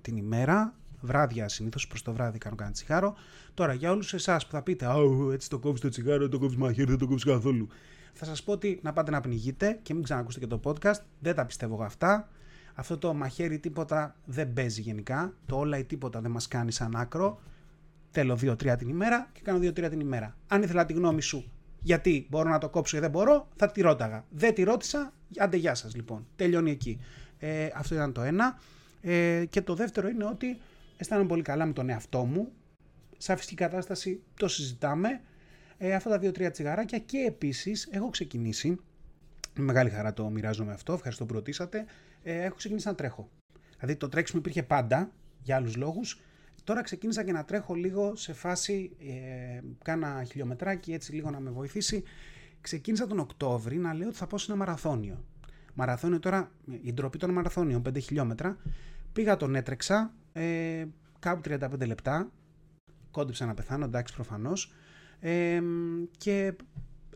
την 0.00 0.16
ημέρα, 0.16 0.74
βράδια 1.00 1.48
συνήθως 1.48 1.86
προς 1.86 2.02
το 2.02 2.12
βράδυ 2.12 2.38
κάνω 2.38 2.56
κανένα 2.56 2.76
τσιγάρο. 2.76 3.14
Τώρα 3.54 3.72
για 3.72 3.90
όλους 3.90 4.14
εσάς 4.14 4.46
που 4.46 4.52
θα 4.52 4.62
πείτε, 4.62 4.86
Α, 4.86 4.94
έτσι 5.32 5.48
το 5.48 5.58
κόβεις 5.58 5.80
το 5.80 5.88
τσιγάρο, 5.88 6.28
το 6.28 6.38
κόβεις 6.38 6.56
μαχαίρι, 6.56 6.88
δεν 6.88 6.98
το 6.98 7.06
κόβεις 7.06 7.24
καθόλου 7.24 7.68
θα 8.14 8.24
σας 8.24 8.42
πω 8.42 8.52
ότι 8.52 8.80
να 8.82 8.92
πάτε 8.92 9.10
να 9.10 9.20
πνιγείτε 9.20 9.78
και 9.82 9.94
μην 9.94 10.02
ξανακούσετε 10.02 10.46
και 10.46 10.56
το 10.56 10.60
podcast. 10.64 11.00
Δεν 11.20 11.34
τα 11.34 11.46
πιστεύω 11.46 11.74
εγώ 11.74 11.84
αυτά. 11.84 12.28
Αυτό 12.74 12.98
το 12.98 13.14
μαχαίρι 13.14 13.58
τίποτα 13.58 14.16
δεν 14.24 14.52
παίζει 14.52 14.80
γενικά. 14.80 15.32
Το 15.46 15.56
όλα 15.56 15.78
ή 15.78 15.84
τίποτα 15.84 16.20
δεν 16.20 16.30
μας 16.30 16.48
κάνει 16.48 16.72
σαν 16.72 16.96
άκρο. 16.96 17.40
Θέλω 18.16 18.38
2-3 18.42 18.74
την 18.78 18.88
ημέρα 18.88 19.30
και 19.32 19.40
κάνω 19.44 19.58
2-3 19.58 19.88
την 19.90 20.00
ημέρα. 20.00 20.36
Αν 20.48 20.62
ήθελα 20.62 20.86
τη 20.86 20.92
γνώμη 20.92 21.22
σου 21.22 21.52
γιατί 21.80 22.26
μπορώ 22.30 22.48
να 22.48 22.58
το 22.58 22.68
κόψω 22.68 22.96
ή 22.96 23.00
δεν 23.00 23.10
μπορώ, 23.10 23.48
θα 23.56 23.70
τη 23.70 23.80
ρώταγα. 23.80 24.24
Δεν 24.30 24.54
τη 24.54 24.62
ρώτησα, 24.62 25.12
άντε 25.38 25.56
γεια 25.56 25.74
σας 25.74 25.94
λοιπόν. 25.94 26.26
Τελειώνει 26.36 26.70
εκεί. 26.70 27.00
Ε, 27.38 27.68
αυτό 27.74 27.94
ήταν 27.94 28.12
το 28.12 28.20
ένα. 28.22 28.58
Ε, 29.00 29.44
και 29.50 29.62
το 29.62 29.74
δεύτερο 29.74 30.08
είναι 30.08 30.24
ότι 30.24 30.58
αισθάνομαι 30.96 31.28
πολύ 31.28 31.42
καλά 31.42 31.66
με 31.66 31.72
τον 31.72 31.88
εαυτό 31.88 32.24
μου. 32.24 32.52
Σε 33.18 33.36
φυσική 33.36 33.54
κατάσταση 33.54 34.22
το 34.36 34.48
συζητάμε 34.48 35.20
ε, 35.78 35.94
αυτά 35.94 36.10
τα 36.10 36.18
δύο-τρία 36.18 36.50
τσιγαράκια 36.50 36.98
και 36.98 37.18
επίσης 37.18 37.88
έχω 37.90 38.08
ξεκινήσει, 38.10 38.78
με 39.54 39.64
μεγάλη 39.64 39.90
χαρά 39.90 40.12
το 40.12 40.28
μοιράζομαι 40.28 40.72
αυτό, 40.72 40.92
ευχαριστώ 40.92 41.26
που 41.26 41.34
ρωτήσατε, 41.34 41.84
ε, 42.22 42.42
έχω 42.42 42.54
ξεκινήσει 42.54 42.86
να 42.86 42.94
τρέχω. 42.94 43.28
Δηλαδή 43.78 43.96
το 43.96 44.08
τρέξιμο 44.08 44.40
υπήρχε 44.40 44.62
πάντα 44.62 45.10
για 45.42 45.56
άλλους 45.56 45.76
λόγους, 45.76 46.20
Τώρα 46.64 46.82
ξεκίνησα 46.82 47.24
και 47.24 47.32
να 47.32 47.44
τρέχω 47.44 47.74
λίγο 47.74 48.16
σε 48.16 48.32
φάση, 48.32 48.96
ε, 48.98 49.60
κάνα 49.84 50.24
χιλιομετράκι 50.24 50.92
έτσι 50.92 51.14
λίγο 51.14 51.30
να 51.30 51.40
με 51.40 51.50
βοηθήσει. 51.50 52.02
Ξεκίνησα 52.60 53.06
τον 53.06 53.18
Οκτώβρη 53.18 53.76
να 53.76 53.94
λέω 53.94 54.08
ότι 54.08 54.16
θα 54.16 54.26
πάω 54.26 54.38
σε 54.38 54.52
ένα 54.52 54.58
μαραθώνιο. 54.58 55.24
Μαραθώνιο 55.74 56.18
τώρα, 56.18 56.50
η 56.82 56.92
ντροπή 56.92 57.18
των 57.18 57.30
μαραθώνιων, 57.30 57.82
5 57.82 57.98
χιλιόμετρα. 58.00 58.56
Πήγα 59.12 59.36
τον 59.36 59.54
έτρεξα, 59.54 60.14
ε, 60.32 60.84
κάπου 61.18 61.40
35 61.48 61.86
λεπτά. 61.86 62.30
Κόντυψα 63.10 63.46
να 63.46 63.54
πεθάνω, 63.54 63.84
εντάξει 63.84 64.14
προφανώς 64.14 64.72
και 66.16 66.54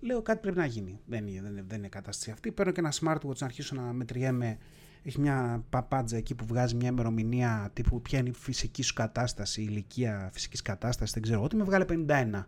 λέω 0.00 0.22
κάτι 0.22 0.40
πρέπει 0.40 0.56
να 0.56 0.66
γίνει. 0.66 1.00
Δεν 1.06 1.26
είναι, 1.26 1.40
δεν, 1.42 1.64
δεν 1.68 1.78
είναι 1.78 1.88
κατάσταση 1.88 2.30
αυτή. 2.30 2.52
Παίρνω 2.52 2.72
και 2.72 2.80
ένα 2.80 2.92
smartwatch 3.00 3.36
να 3.38 3.46
αρχίσω 3.46 3.74
να 3.74 3.82
μετριέμαι. 3.92 4.58
Έχει 5.02 5.20
μια 5.20 5.64
παπάντζα 5.70 6.16
εκεί 6.16 6.34
που 6.34 6.44
βγάζει 6.46 6.74
μια 6.74 6.88
ημερομηνία 6.88 7.70
τύπου 7.72 8.02
ποια 8.02 8.18
είναι 8.18 8.28
η 8.28 8.32
φυσική 8.32 8.82
σου 8.82 8.94
κατάσταση, 8.94 9.60
η 9.60 9.66
ηλικία 9.68 10.30
φυσικής 10.32 10.62
κατάστασης, 10.62 11.14
δεν 11.14 11.22
ξέρω. 11.22 11.42
Ότι 11.42 11.56
με 11.56 11.64
βγάλε 11.64 11.84
51. 11.88 12.44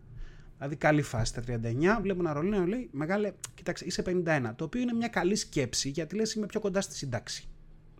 Δηλαδή, 0.57 0.75
καλή 0.77 1.01
φάση 1.01 1.25
στα 1.25 1.41
39. 1.41 2.01
Βλέπω 2.01 2.19
ένα 2.19 2.33
ρολόι 2.33 2.67
λέει: 2.67 2.89
Μεγάλε, 2.91 3.31
κοίταξε, 3.53 3.85
είσαι 3.85 4.03
51. 4.05 4.51
Το 4.55 4.63
οποίο 4.63 4.81
είναι 4.81 4.93
μια 4.93 5.07
καλή 5.07 5.35
σκέψη 5.35 5.89
γιατί 5.89 6.15
λες: 6.15 6.33
Είμαι 6.33 6.45
πιο 6.45 6.59
κοντά 6.59 6.81
στη 6.81 6.95
σύνταξη. 6.95 7.47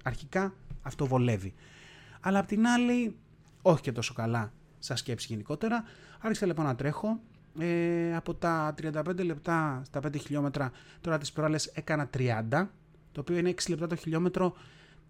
Αρχικά 0.04 0.54
αυτό 0.82 1.06
βολεύει. 1.06 1.54
Αλλά 2.22 2.40
απ' 2.40 2.48
την 2.48 2.68
άλλη, 2.68 3.16
όχι 3.62 3.82
και 3.82 3.92
τόσο 3.92 4.14
καλά 4.14 4.54
σαν 4.80 4.98
σκέψη 4.98 5.28
γενικότερα. 5.30 5.84
Άρχισα 6.20 6.46
λοιπόν 6.46 6.66
να 6.66 6.76
τρέχω. 6.76 7.20
Ε, 7.60 8.16
από 8.16 8.34
τα 8.34 8.74
35 8.82 9.24
λεπτά 9.24 9.82
στα 9.86 10.00
5 10.00 10.20
χιλιόμετρα, 10.20 10.72
τώρα 11.02 11.18
τις 11.18 11.32
προάλλες 11.32 11.66
έκανα 11.66 12.10
30, 12.18 12.68
το 13.12 13.19
οποίο 13.19 13.38
είναι 13.38 13.54
6 13.62 13.69
λεπτά 13.69 13.88
το 13.88 13.95
χιλιόμετρο. 13.95 14.54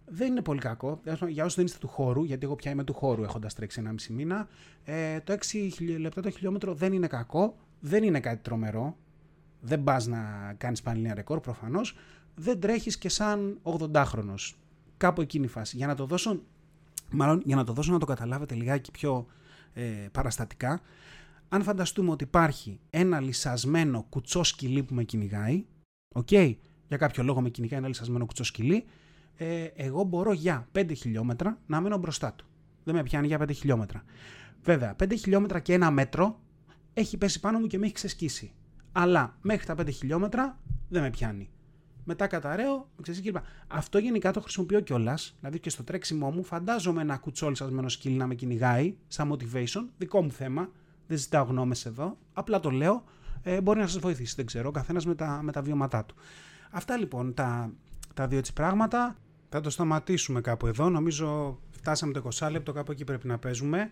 Δεν 0.06 0.26
είναι 0.26 0.42
πολύ 0.42 0.60
κακό. 0.60 1.00
Για 1.28 1.44
όσους 1.44 1.56
δεν 1.56 1.64
είστε 1.64 1.78
του 1.78 1.88
χώρου, 1.88 2.24
γιατί 2.24 2.44
εγώ 2.44 2.56
πια 2.56 2.70
είμαι 2.70 2.84
του 2.84 2.94
χώρου 2.94 3.22
έχοντας 3.22 3.54
τρέξει 3.54 3.82
1,5 3.84 4.14
μήνα, 4.14 4.48
ε, 4.84 5.20
το 5.20 5.32
6 5.32 5.98
λεπτά 5.98 6.22
το 6.22 6.30
χιλιόμετρο 6.30 6.74
δεν 6.74 6.92
είναι 6.92 7.06
κακό, 7.06 7.56
δεν 7.80 8.02
είναι 8.02 8.20
κάτι 8.20 8.42
τρομερό. 8.42 8.96
Δεν 9.60 9.82
πας 9.82 10.06
να 10.06 10.54
κάνεις 10.58 10.82
πανελλήνια 10.82 11.14
ρεκόρ 11.14 11.40
προφανώς. 11.40 11.96
Δεν 12.34 12.60
τρέχεις 12.60 12.98
και 12.98 13.08
σαν 13.08 13.58
80χρονο. 13.62 14.34
Κάπου 14.96 15.20
εκείνη 15.20 15.44
η 15.44 15.48
φάση. 15.48 15.76
Για 15.76 15.86
να 15.86 15.94
το 15.94 16.06
δώσω, 16.06 16.42
μάλλον 17.10 17.42
για 17.44 17.56
να 17.56 17.64
το 17.64 17.72
δώσω 17.72 17.92
να 17.92 17.98
το 17.98 18.06
καταλάβετε 18.06 18.54
λιγάκι 18.54 18.90
πιο 18.90 19.26
ε, 19.72 19.82
παραστατικά, 20.12 20.80
αν 21.48 21.62
φανταστούμε 21.62 22.10
ότι 22.10 22.24
υπάρχει 22.24 22.80
ένα 22.90 23.20
λυσασμένο 23.20 24.06
κουτσό 24.08 24.42
σκυλί 24.42 24.82
που 24.82 24.94
με 24.94 25.04
κυνηγάει, 25.04 25.64
okay, 26.14 26.54
για 26.92 27.06
κάποιο 27.06 27.22
λόγο 27.22 27.40
με 27.40 27.48
κυνηγάει 27.48 27.78
ένα 27.78 27.88
λυσασμένο 27.88 28.26
κουτσό 28.26 28.44
σκυλί, 28.44 28.84
ε, 29.36 29.64
εγώ 29.74 30.02
μπορώ 30.02 30.32
για 30.32 30.68
5 30.72 30.92
χιλιόμετρα 30.96 31.58
να 31.66 31.80
μένω 31.80 31.96
μπροστά 31.96 32.32
του. 32.32 32.46
Δεν 32.84 32.94
με 32.94 33.02
πιάνει 33.02 33.26
για 33.26 33.38
5 33.38 33.52
χιλιόμετρα. 33.52 34.02
Βέβαια, 34.62 34.96
5 35.02 35.16
χιλιόμετρα 35.16 35.60
και 35.60 35.72
ένα 35.72 35.90
μέτρο 35.90 36.40
έχει 36.94 37.16
πέσει 37.16 37.40
πάνω 37.40 37.58
μου 37.58 37.66
και 37.66 37.78
με 37.78 37.84
έχει 37.84 37.94
ξεσκίσει. 37.94 38.52
Αλλά 38.92 39.36
μέχρι 39.40 39.66
τα 39.66 39.74
5 39.74 39.88
χιλιόμετρα 39.92 40.58
δεν 40.88 41.02
με 41.02 41.10
πιάνει. 41.10 41.50
Μετά 42.04 42.26
καταραίω, 42.26 42.88
κλπ. 43.02 43.36
Αυτό 43.68 43.98
γενικά 43.98 44.32
το 44.32 44.40
χρησιμοποιώ 44.40 44.80
κιόλας. 44.80 45.36
Δηλαδή 45.38 45.60
και 45.60 45.70
στο 45.70 45.82
τρέξιμό 45.82 46.30
μου 46.30 46.44
φαντάζομαι 46.44 47.00
ένα 47.00 47.16
κουτσόλι 47.16 47.56
σασμένο 47.56 47.88
σκύλι 47.88 48.16
να 48.16 48.26
με 48.26 48.34
κυνηγάει, 48.34 48.96
σαν 49.06 49.32
motivation, 49.32 49.84
δικό 49.98 50.22
μου 50.22 50.30
θέμα. 50.30 50.70
Δεν 51.06 51.18
ζητάω 51.18 51.44
γνώμες 51.44 51.86
εδώ. 51.86 52.18
Απλά 52.32 52.60
το 52.60 52.70
λέω. 52.70 53.04
Ε, 53.42 53.60
μπορεί 53.60 53.78
να 53.78 53.86
σας 53.86 53.98
βοηθήσει, 53.98 54.34
δεν 54.36 54.46
ξέρω. 54.46 54.68
Ο 54.68 54.72
καθένας 54.72 55.06
με 55.06 55.14
τα, 55.14 55.40
με 55.42 55.52
τα 55.52 55.62
βιώματά 55.62 56.04
του. 56.04 56.14
Αυτά 56.74 56.96
λοιπόν 56.96 57.34
τα, 57.34 57.72
τα 58.14 58.26
δύο 58.26 58.38
έτσι 58.38 58.52
πράγματα. 58.52 59.16
Θα 59.48 59.60
το 59.60 59.70
σταματήσουμε 59.70 60.40
κάπου 60.40 60.66
εδώ. 60.66 60.88
Νομίζω 60.88 61.58
φτάσαμε 61.70 62.12
το 62.12 62.28
20 62.34 62.48
λεπτό, 62.50 62.72
κάπου 62.72 62.92
εκεί 62.92 63.04
πρέπει 63.04 63.26
να 63.26 63.38
παίζουμε. 63.38 63.90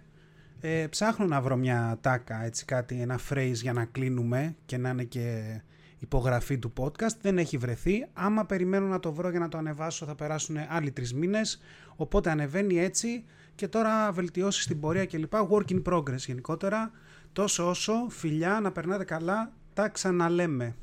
Ε, 0.61 0.87
ψάχνω 0.91 1.27
να 1.27 1.41
βρω 1.41 1.57
μια 1.57 1.99
τάκα, 2.01 2.45
έτσι 2.45 2.65
κάτι, 2.65 3.01
ένα 3.01 3.19
phrase 3.29 3.53
για 3.55 3.73
να 3.73 3.85
κλείνουμε 3.85 4.57
και 4.67 4.77
να 4.77 4.89
είναι 4.89 5.05
και 5.05 5.61
υπογραφή 5.99 6.59
του 6.59 6.73
podcast. 6.77 7.17
Δεν 7.21 7.39
έχει 7.39 7.57
βρεθεί. 7.57 8.07
Άμα 8.13 8.47
περιμένω 8.47 8.87
να 8.87 9.01
το 9.01 9.13
βρω 9.13 9.31
για 9.31 9.39
να 9.39 9.49
το 9.49 9.59
ανεβάσω 9.59 10.07
θα 10.07 10.15
περάσουν 10.15 10.57
άλλοι 10.69 10.91
τρεις 10.91 11.15
μήνες. 11.15 11.61
Οπότε 11.97 12.31
ανεβαίνει 12.31 12.79
έτσι 12.79 13.25
και 13.55 13.69
τώρα 13.69 14.13
βελτιώσεις 14.13 14.65
στην 14.65 14.81
πορεία 14.81 15.07
κλπ. 15.07 15.33
Work 15.51 15.71
in 15.71 15.83
progress 15.83 16.17
γενικότερα. 16.17 16.91
Τόσο 17.33 17.69
όσο, 17.69 18.07
φιλιά, 18.09 18.61
να 18.61 18.73
περνάτε 18.73 19.05
καλά, 19.05 19.53
τα 19.73 19.89
ξαναλέμε. 19.89 20.75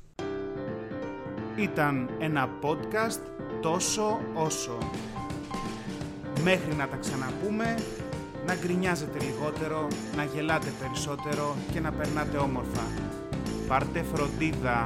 Ήταν 1.57 2.09
ένα 2.19 2.49
podcast 2.61 3.19
τόσο 3.61 4.19
όσο. 4.33 4.77
Μέχρι 6.43 6.75
να 6.75 6.87
τα 6.87 6.95
ξαναπούμε, 6.95 7.75
να 8.45 8.55
γκρινιάζετε 8.55 9.19
λιγότερο, 9.19 9.87
να 10.15 10.23
γελάτε 10.23 10.67
περισσότερο 10.79 11.55
και 11.71 11.79
να 11.79 11.91
περνάτε 11.91 12.37
όμορφα. 12.37 12.83
Πάρτε 13.67 14.03
φροντίδα 14.13 14.85